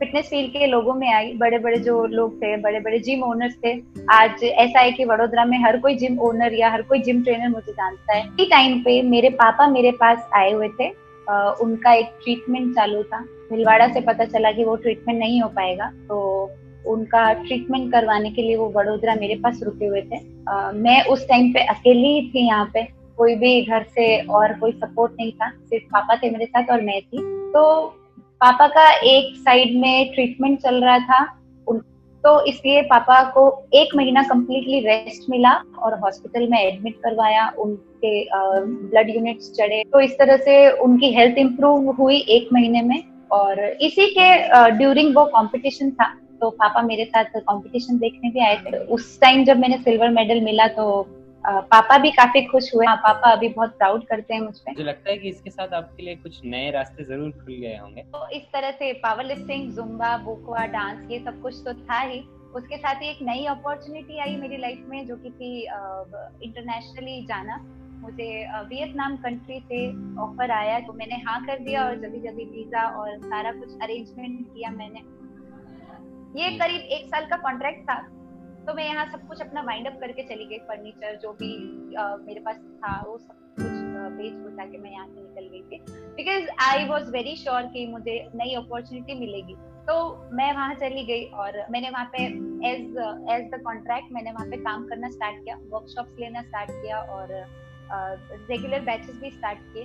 [0.00, 3.54] फिटनेस फ़ील्ड के लोगों में आई बड़े बड़े जो लोग थे बड़े बड़े जिम ओनर्स
[3.64, 3.72] थे।
[4.12, 7.48] आज ऐसा है कि वडोदरा में हर कोई जिम ओनर या हर कोई जिम ट्रेनर
[7.48, 10.88] मुझे जानता है। इसी टाइम पे मेरे पापा मेरे पास आए हुए थे।
[11.62, 13.20] उनका एक ट्रीटमेंट चालू था।
[13.50, 16.18] भिलवाड़ा से पता चला कि वो ट्रीटमेंट नहीं हो पाएगा तो
[16.86, 20.16] उनका ट्रीटमेंट करवाने के लिए वो वडोदरा मेरे पास रुके हुए थे।
[20.48, 22.82] आ, मैं उस टाइम पे अकेली ही थी यहाँ पे
[23.18, 26.80] कोई भी घर से और कोई सपोर्ट नहीं था सिर्फ़ पापा थे मेरे साथ और
[26.80, 27.18] मैं थी।
[27.52, 27.62] तो
[28.40, 31.24] पापा का एक साइड में ट्रीटमेंट चल रहा था
[32.24, 33.42] तो इसलिए पापा को
[33.74, 38.24] एक महीना कम्प्लीटली रेस्ट मिला और हॉस्पिटल में एडमिट करवाया, उनके
[38.60, 43.02] ब्लड यूनिट्स चढ़े। तो इस तरह से उनकी हेल्थ इंप्रूव हुई एक महीने में
[43.32, 44.28] और इसी के
[44.78, 49.44] ड्यूरिंग वो कंपटीशन था। तो पापा मेरे साथ कंपटीशन देखने भी आए थे। उस टाइम
[49.44, 50.86] जब मैंने सिल्वर मेडल मिला तो
[51.44, 54.84] पापा भी काफ़ी खुश हुए। हाँ, पापा अभी बहुत प्राउड करते हैं मुझ पर मुझे
[54.84, 58.28] लगता है कि इसके साथ आपके लिए कुछ नए रास्ते ज़रूर खुल गए होंगे। तो
[58.30, 62.20] इस तरह से पावर लिफ्टिंग जुम्बा बुकवा डांस ये सब कुछ तो था ही।
[62.54, 67.56] उसके साथ ही एक नई अपॉर्चुनिटी आई मेरी लाइफ में जो कि थी इंटरनेशनली जाना।
[68.00, 68.30] मुझे
[68.68, 69.86] वियतनाम कंट्री से
[70.22, 74.46] ऑफ़र आया तो मैंने हाँ कर दिया और जल्दी जल्दी वीज़ा और सारा कुछ अरेंजमेंट
[74.48, 75.00] किया मैंने।
[76.34, 77.96] ये। करीब एक साल का कॉन्ट्रैक्ट था।
[78.66, 81.50] तो मैं यहाँ सब कुछ अपना वाइंड अप करके चली गई फर्नीचर जो भी
[81.94, 83.82] uh, मेरे पास था वो सब कुछ
[84.16, 85.78] बेच बुझा के मैं यहाँ से निकल गई थी।
[86.16, 89.54] Because I was very sure कि मुझे नई अपॉर्चुनिटी मिलेगी।
[89.88, 89.94] तो
[90.32, 92.24] मैं वहाँ चली गई और मैंने वहाँ पे
[92.68, 92.96] एज
[93.30, 97.32] एज द कॉन्ट्रैक्ट मैंने वहाँ पे काम करना स्टार्ट किया वर्कशॉप्स लेना स्टार्ट किया और
[98.50, 99.84] रेगुलर uh, बैचेस भी स्टार्ट किए।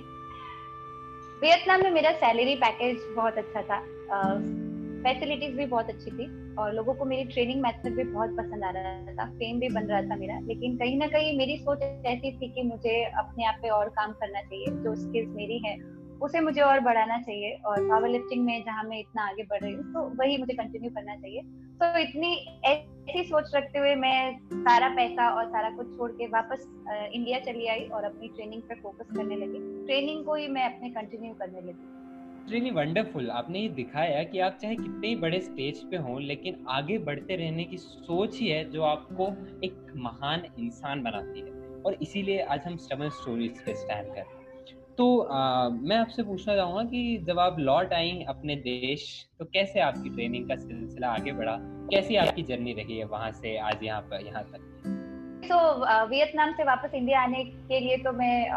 [1.42, 3.78] वियतनाम में मेरा सैलरी पैकेज बहुत अच्छा था।
[5.02, 8.70] फैसिलिटीज़ भी बहुत अच्छी थी और लोगों को मेरी ट्रेनिंग मेथड भी बहुत पसंद आ
[8.70, 12.32] रहा था फेम भी बन रहा था मेरा, लेकिन कहीं ना कहीं मेरी सोच ऐसी
[12.32, 15.76] थी कि मुझे अपने आप पे और काम करना चाहिए, जो स्किल्स मेरी है,
[16.20, 19.72] उसे मुझे और बढ़ाना चाहिए और पावर लिफ्टिंग में जहाँ मैं इतना आगे बढ़ रही
[19.74, 21.42] हूँ तो वही मुझे कंटिन्यू करना चाहिए।
[21.80, 22.34] तो इतनी
[22.64, 26.66] ऐसी सोच रखते हुए मैं सारा पैसा और सारा कुछ छोड़ के वापस
[27.14, 30.90] इंडिया चली आई और अपनी ट्रेनिंग पे फोकस करने लगी। ट्रेनिंग को ही मैं अपने
[30.90, 31.99] कंटिन्यू करने लगी।
[32.48, 36.64] रियली वंडरफुल आपने ये दिखाया कि आप चाहे कितने ही बड़े स्टेज पे हों लेकिन
[36.68, 39.26] आगे बढ़ते रहने की सोच ही है जो आपको
[39.64, 44.38] एक महान इंसान बनाती है। और इसीलिए आज हम स्टबन स्टोरीज पे स्टैंड कर
[44.98, 49.04] तो आ, मैं आपसे पूछना चाहूँगा कि जब आप लौट आई अपने देश
[49.38, 51.56] तो कैसे आपकी ट्रेनिंग का सिलसिला आगे बढ़ा?
[51.92, 54.68] कैसी आपकी जर्नी रही है वहाँ से आज यहाँ पर यहाँ तक?
[55.44, 58.50] तो वियतनाम से वापस इंडिया आने के लिए तो मैं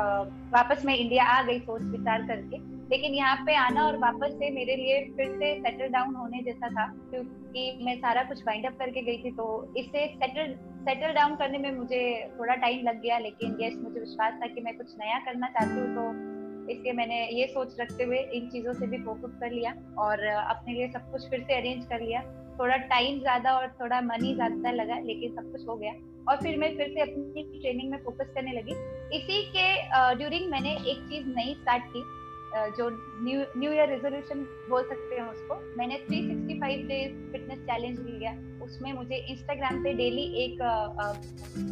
[0.51, 4.49] वापस मैं इंडिया आ गई सोच विचार करके। लेकिन यहाँ पे आना और वापस से
[4.51, 8.75] मेरे लिए फिर से सेटल डाउन होने जैसा था, क्योंकि मैं सारा कुछ वाइंड अप
[8.79, 12.03] करके गई थी तो इससे सेटल सेटल डाउन करने में मुझे
[12.39, 15.79] थोड़ा टाइम लग गया, लेकिन यस मुझे विश्वास था कि मैं कुछ नया करना चाहती
[15.79, 19.73] हूँ तो इसलिए मैंने ये सोच रखते हुए इन चीज़ों से भी फोकस कर लिया
[19.99, 22.21] और अपने लिए सब कुछ फिर से अरेंज कर लिया।
[22.59, 25.93] थोड़ा टाइम ज़्यादा और थोड़ा मनी ज़्यादा लगा, लेकिन सब कुछ हो गया।
[26.29, 28.75] और फिर मैं फिर से अपनी ट्रेनिंग में फोकस करने लगी।
[29.17, 29.65] इसी के
[30.17, 32.03] ड्यूरिंग मैंने एक चीज़ नई स्टार्ट की
[32.55, 32.89] जो
[33.23, 38.31] न्यू न्यू ईयर रेजोल्यूशन बोल सकते हैं उसको। मैंने 365 डेज़ फिटनेस चैलेंज लिया
[38.63, 40.61] उसमें मुझे इंस्टाग्राम पे डेली एक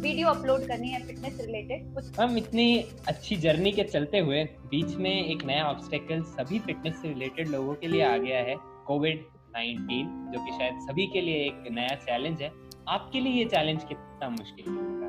[0.02, 2.66] वीडियो अपलोड करनी है फिटनेस रिलेटेड हम इतनी
[3.08, 7.74] अच्छी जर्नी के चलते हुए बीच में एक नया ऑब्स्टेकल सभी फिटनेस से रिलेटेड लोगों
[7.74, 8.56] के लिए आ गया है
[8.86, 9.24] कोविड
[9.56, 12.52] 19 जो कि शायद सभी के लिए एक नया चैलेंज है।
[12.88, 15.01] आपके लिए ये चैलेंज कितना मुश्किल है?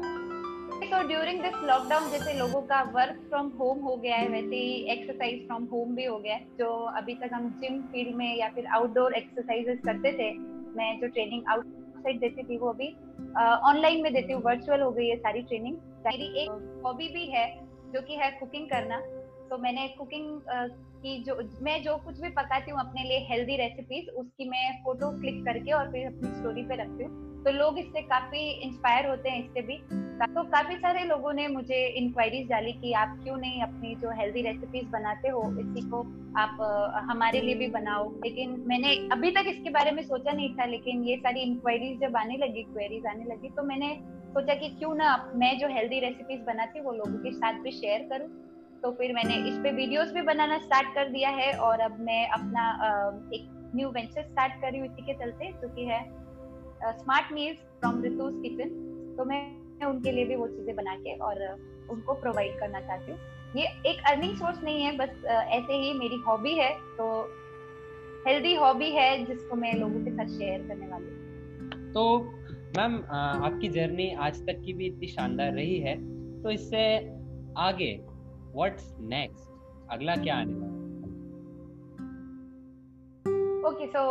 [0.92, 4.74] तो ड्यूरिंग दिस लॉकडाउन जैसे लोगों का वर्क फ्रॉम होम हो गया है, वैसे ही
[4.92, 8.50] एक्सरसाइज फ्रॉम होम भी हो गया है, जो अभी तक हम जिम फ़ील्ड में या
[8.50, 10.30] फिर आउटडोर एक्सरसाइजेस करते थे,
[10.78, 12.88] मैं जो ट्रेनिंग आउटसाइड देती थी वो अभी
[13.64, 17.46] ऑनलाइन में देती हूँ वर्चुअल हो गई है सारी ट्रेनिंग मेरी एक हॉबी भी है,
[17.94, 19.02] जो कि है कुकिंग करना।
[19.54, 20.40] तो मैंने कुकिंग
[21.02, 25.10] की जो, मैं जो कुछ भी पकाती हूँ अपने लिए हेल्दी रेसिपीज़ उसकी मैं फ़ोटो
[25.20, 29.30] क्लिक करके और फिर अपनी स्टोरी पे रखती हूँ। तो लोग इससे काफ़ी इंस्पायर होते
[29.30, 29.78] हैं इससे भी।
[30.26, 34.42] तो काफ़ी सारे लोगों ने मुझे इंक्वायरीज डाली कि आप क्यों नहीं अपनी जो हेल्दी
[34.42, 36.00] रेसिपीज़ बनाते हो, इसी को
[36.40, 36.58] आप
[37.10, 41.04] हमारे लिए भी बनाओ। लेकिन मैंने अभी तक इसके बारे में सोचा नहीं था, लेकिन
[41.04, 43.94] ये सारी इंक्वायरीज जब आने लगी क्वेरीज आने लगी तो मैंने
[44.34, 47.72] सोचा कि क्यों ना मैं जो हेल्दी रेसिपीज़ बनाती हूँ, वो लोगों के साथ भी
[47.74, 48.30] शेयर करूँ।
[48.84, 52.28] तो फिर मैंने इस पे वीडियोस भी बनाना स्टार्ट कर दिया है और अब मैं
[52.30, 52.64] अपना
[53.34, 56.02] एक न्यू वेंचर स्टार्ट कर रही हूँ इसी के चलते, जो कि है
[56.94, 58.70] smart meals from Ritu's kitchen
[59.18, 59.42] तो मैं
[59.86, 61.42] उनके लिए भी वो चीज़ें बना के और
[61.92, 63.20] उनको प्रोवाइड करना चाहती हूँ।
[63.56, 67.10] ये एक अर्निंग सोर्स नहीं है, बस ऐसे ही मेरी हॉबी है तो
[68.28, 72.20] हेल्दी हॉबी है, जिसको मैं लोगों के साथ शेयर करने वाली हूँ। तो
[72.78, 75.96] मैम आपकी जर्नी आज तक की भी इतनी शानदार रही है
[76.44, 76.86] तो इससे
[77.62, 77.92] आगे
[78.56, 80.72] व्हाट्स नेक्स्ट अगला क्या आने वाला
[83.70, 84.04] ओके सो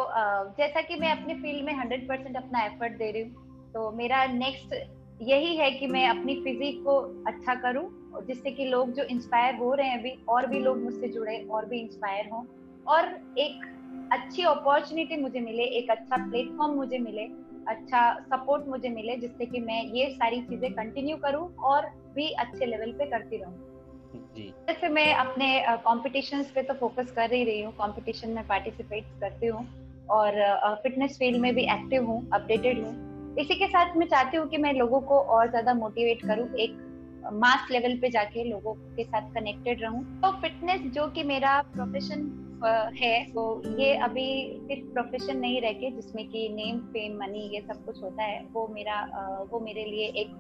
[0.59, 4.25] जैसा कि मैं अपने फ़ील्ड में हंड्रेड परसेंट अपना एफर्ट दे रही हूँ तो मेरा
[4.27, 4.75] नेक्स्ट
[5.23, 7.89] यही है कि मैं अपनी फिजिक को अच्छा करूँ
[8.27, 11.67] जिससे कि लोग जो इंस्पायर हो रहे हैं अभी, और भी लोग मुझसे जुड़े, और
[11.67, 12.45] भी इंस्पायर हों,
[12.87, 13.65] और एक
[14.13, 17.25] अच्छी अपॉर्चुनिटी मुझे मिले, एक अच्छा प्लेटफॉर्म मुझे मिले
[17.69, 22.67] अच्छा सपोर्ट मुझे मिले, जिससे कि मैं ये सारी चीज़ें कंटिन्यू करूँ, और भी अच्छे
[22.67, 23.72] लेवल पे करती रहूँ।
[24.37, 29.47] जैसे मैं अपने कॉम्पिटिशन पे तो फोकस कर ही रही हूँ कॉम्पिटिशन में पार्टिसिपेट करती
[29.47, 29.67] हूँ
[30.11, 30.41] और
[30.83, 34.57] फिटनेस फ़ील्ड में भी एक्टिव हूँ अपडेटेड हूँ। इसी के साथ मैं चाहती हूँ कि
[34.57, 39.33] मैं लोगों को और ज़्यादा मोटिवेट करूँ, एक मास लेवल पे जाके लोगों के साथ
[39.35, 42.42] कनेक्टेड रहूँ। तो फिटनेस जो कि मेरा प्रोफेशन
[42.97, 44.27] है तो ये अभी
[44.63, 48.41] सिर्फ़ प्रोफेशन नहीं रह के जिसमें कि नेम फेम मनी ये सब कुछ होता है,
[48.55, 49.01] वो मेरा
[49.53, 50.31] वो मेरे लिए एक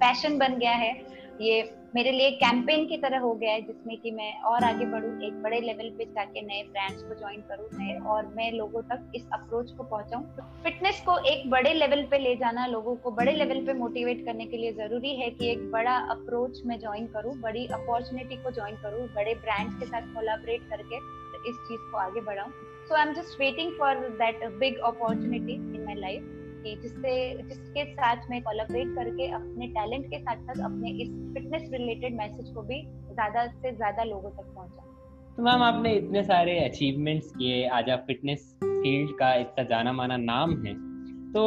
[0.00, 0.94] पैशन बन गया है।
[1.40, 1.62] ये
[1.94, 5.42] मेरे लिए कैंपेन की तरह हो गया है, जिसमें कि मैं और आगे बढ़ूँ, एक
[5.42, 9.24] बड़े लेवल पे जाके नए ब्रांड्स को ज्वाइन करूँ, नए और मैं लोगों तक इस
[9.32, 10.24] अप्रोच को पहुँचाऊँ।
[10.62, 14.46] फिटनेस को एक बड़े लेवल पे ले जाना, लोगों को बड़े लेवल पे मोटिवेट करने
[14.46, 18.76] के लिए ज़रूरी है कि एक बड़ा अप्रोच मैं ज्वाइन करूँ, बड़ी अपॉर्चुनिटी को ज्वाइन
[18.76, 21.00] करूँ, बड़े ब्रांड्स के साथ कोलाबरेट करके।
[21.48, 22.50] इस चीज़ को आगे बढ़ाऊं।
[22.88, 26.32] So I am just waiting for that big opportunity in my life
[26.64, 31.68] कि जिससे, जिसके साथ मैं कोलाबरेट करके अपने टैलेंट के साथ साथ अपने इस फिटनेस
[31.72, 34.82] रिलेटेड मैसेज को भी ज़्यादा से ज़्यादा लोगों तक पहुँचा
[35.36, 40.16] तो मैम, आपने इतने सारे अचीवमेंट्स किए, आज आप फिटनेस फ़ील्ड का इतना जाना माना
[40.16, 40.74] नाम है।
[41.32, 41.42] तो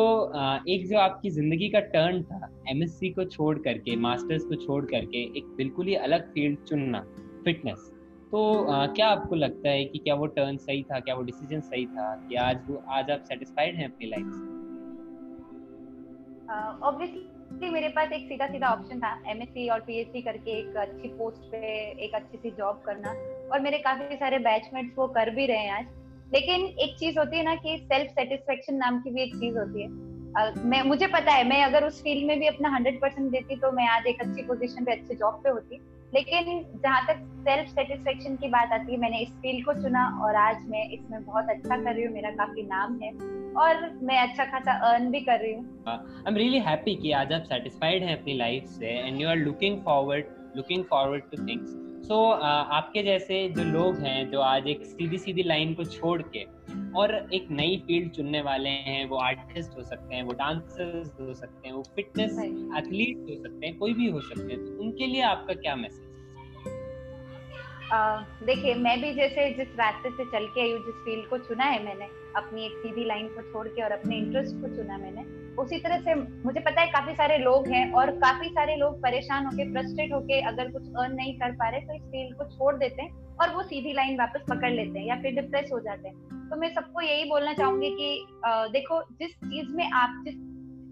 [0.70, 5.24] एक जो आपकी ज़िंदगी का टर्न था एमएससी को छोड़ करके मास्टर्स को छोड़ करके,
[5.38, 7.00] एक बिल्कुल ही अलग फ़ील्ड चुनना
[7.45, 7.91] फिटनेस
[8.32, 11.62] तो आ, क्या आपको लगता है कि क्या वो टर्न सही था क्या वो डिसीज़न
[11.62, 12.16] सही था?
[12.30, 14.48] कि आज वो आज आप सेटिस्फाइड हैं अपनी लाइफ से?
[16.88, 21.52] ऑब्वियसली मेरे पास एक सीधा सीधा ऑप्शन था एमएससी और पीएचडी करके एक अच्छी पोस्ट
[21.52, 21.58] पे
[22.06, 23.10] एक अच्छी सी जॉब करना।
[23.54, 25.86] और मेरे काफ़ी सारे बैचमेट्स वो कर भी रहे हैं आज।
[26.34, 29.82] लेकिन एक चीज़ होती है ना कि सेल्फ सेटिस्फेक्शन नाम की भी एक चीज़ होती
[29.82, 29.90] है।
[30.34, 33.56] uh, मैं मुझे पता है मैं अगर उस फ़ील्ड में भी अपना हंड्रेड परसेंट देती
[33.56, 35.80] तो मैं आज एक अच्छी पोजीशन पे अच्छे जॉब पे होती।
[36.14, 40.36] लेकिन जहाँ तक सेल्फ सेटिस्फेक्शन की बात आती है, मैंने इस फ़ील्ड को चुना और
[40.36, 43.12] आज मैं इसमें बहुत अच्छा कर रही हूँ, मेरा काफ़ी नाम है
[43.55, 47.34] और मैं अच्छा खासा अर्न भी कर रही हूँ। आई एम रियली हैप्पी कि आज
[47.34, 50.26] आप सेटिस्फाइड हैं अपनी लाइफ से and you are looking forward
[50.57, 55.43] looking forward to things so आपके जैसे जो लोग हैं, जो आज एक सीधी सीधी
[55.43, 56.45] लाइन को छोड़ के
[56.96, 61.34] और एक नई फ़ील्ड चुनने वाले हैं वो आर्टिस्ट हो सकते हैं वो डांसर्स हो
[61.34, 62.40] सकते हैं वो फिटनेस
[62.78, 66.09] एथलीट हो सकते हैं कोई भी हो सकते हैं तो उनके लिए आपका क्या मैसेज
[67.92, 71.66] देखिए, मैं भी जैसे जिस रास्ते से चल के आई हूँ, जिस फ़ील्ड को चुना
[71.66, 72.06] है मैंने,
[72.38, 75.24] अपनी एक सीधी लाइन को छोड़ के और अपने इंटरेस्ट को चुना मैंने,
[75.56, 79.46] उसी तरह से मुझे पता है काफ़ी सारे लोग हैं और काफ़ी सारे लोग परेशान
[79.46, 82.76] होके फ्रस्ट्रेट होके अगर कुछ अर्न नहीं कर पा रहे तो इस फ़ील्ड को छोड़
[82.76, 86.10] देते हैं और वो सीधी लाइन वापस पकड़ लेते हैं या फिर डिप्रेस हो जाते
[86.10, 90.36] हैं। तो मैं सबको यही बोलना चाहूँगी कि देखो, जिस चीज़ में आप, जिस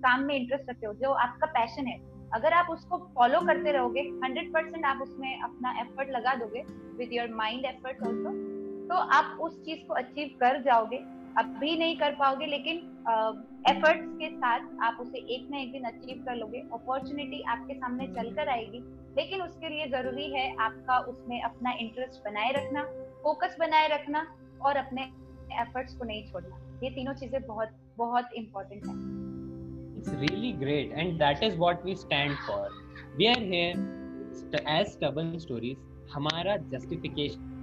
[0.03, 1.97] काम में इंटरेस्ट रखते हो, जो आपका पैशन है
[2.33, 6.63] अगर आप उसको फॉलो करते रहोगे हंड्रेड परसेंट आप उसमें अपना एफर्ट लगा दोगे
[6.97, 8.31] with your mind effort also
[8.87, 10.97] तो आप उस चीज़ को अचीव कर जाओगे।
[11.39, 12.77] अब भी नहीं कर पाओगे, लेकिन
[13.69, 18.07] एफर्ट्स के साथ आप उसे एक ना एक दिन अचीव कर लोगे। अपॉर्चुनिटी आपके सामने
[18.07, 18.79] चलकर आएगी,
[19.17, 22.83] लेकिन उसके लिए ज़रूरी है आपका उसमें अपना इंटरेस्ट बनाए रखना
[23.23, 24.25] फोकस बनाए रखना,
[24.61, 25.01] और अपने
[25.61, 29.26] एफर्ट्स को नहीं छोड़ना। ये तीनों चीज़ें बहुत बहुत इंपॉर्टेंट है।
[29.97, 32.69] It's really great, and that is what we stand for.
[33.17, 33.73] We are here
[34.65, 35.77] as stubborn stories.
[36.13, 37.55] हमारा justification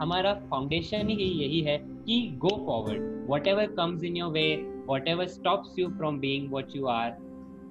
[0.00, 4.44] हमारा फाउंडेशन ही यही है कि go forward whatever comes in your way
[5.08, 7.16] whatever stops you from being what you are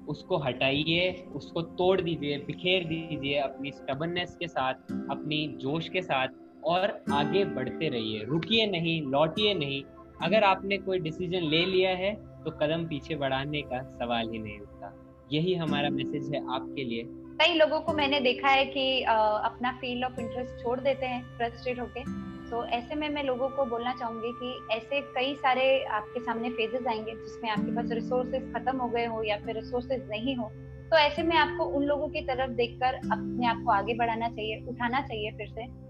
[0.08, 6.36] उसको हटाइए उसको तोड़ दीजिए बिखेर दीजिए अपनी स्टबननेस के साथ अपनी जोश के साथ
[6.74, 9.82] और आगे बढ़ते रहिए रुकिए नहीं लौटिए नहीं
[10.22, 12.14] अगर आपने कोई डिसीज़न ले लिया है
[12.44, 14.94] तो कदम पीछे बढ़ाने का सवाल ही नहीं उठता।
[15.32, 17.02] यही हमारा मैसेज है आपके लिए।
[17.40, 21.22] कई लोगों को मैंने देखा है कि आ, अपना फ़ील्ड ऑफ़ इंटरेस्ट छोड़ देते हैं
[21.36, 26.20] फ्रस्ट्रेट होके। तो ऐसे में मैं लोगों को बोलना चाहूँगी कि ऐसे कई सारे आपके
[26.20, 30.36] सामने फेजेस आएँगे जिसमें आपके पास रिसोर्सेज खत्म हो गए हो या फिर रिसोर्सेज नहीं
[30.36, 30.50] हो।
[30.90, 34.64] तो ऐसे में आपको उन लोगों की तरफ़ देखकर अपने आप को आगे बढ़ाना चाहिए
[34.68, 35.87] उठाना चाहिए फिर से।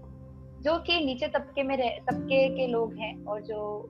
[0.61, 3.89] जो कि नीचे तबके में रह तबके के लोग हैं और जो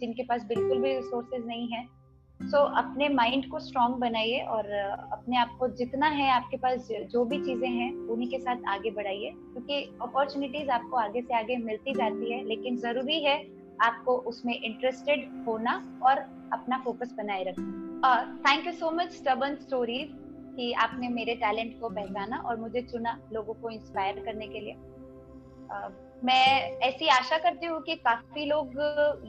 [0.00, 1.84] जिनके पास बिल्कुल भी रिसोर्सेज नहीं है।
[2.40, 4.70] सो so, अपने माइंड को स्ट्रांग बनाइए और
[5.12, 8.90] अपने आप को जितना है आपके पास जो भी चीज़ें हैं उन्हीं के साथ आगे
[8.90, 13.36] बढ़ाइए। क्योंकि अपॉर्चुनिटीज़ आपको आगे से आगे मिलती जाती है लेकिन ज़रूरी है
[13.80, 16.18] आपको उसमें इंटरेस्टेड होना और
[16.52, 20.08] अपना फोकस बनाए रखना। Thank you so much stubborn stories
[20.56, 24.76] कि आपने मेरे टैलेंट को पहचाना और मुझे चुना लोगों को इंस्पायर करने के लिए।
[26.24, 28.78] मैं ऐसी आशा करती हूँ कि काफ़ी लोग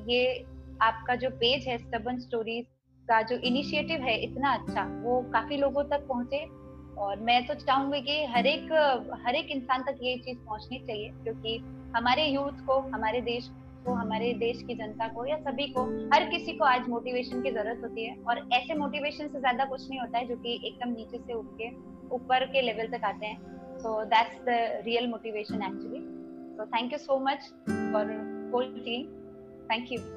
[0.10, 0.46] ये
[0.82, 2.66] आपका जो पेज है स्टबन स्टोरीज
[3.10, 6.46] का जो इनिशिएटिव है, इतना अच्छा वो काफ़ी लोगों तक पहुँचे।
[6.98, 8.72] और मैं तो चाहूँगी कि हर एक
[9.26, 11.58] हर एक इंसान तक ये चीज़ पहुंचनी चाहिए, क्योंकि
[11.96, 13.50] हमारे यूथ को, हमारे देश
[13.86, 15.84] को, हमारे देश की जनता को या सभी को,
[16.16, 19.90] हर किसी को आज मोटिवेशन की ज़रूरत होती है। और ऐसे मोटिवेशन से ज़्यादा कुछ
[19.90, 21.70] नहीं होता है, जो कि एकदम नीचे से उठ के
[22.16, 26.15] ऊपर के लेवल तक आते हैं। So that's the real motivation actually
[26.58, 28.06] So thank you so much for
[28.52, 29.10] whole team.
[29.68, 30.15] Thank you.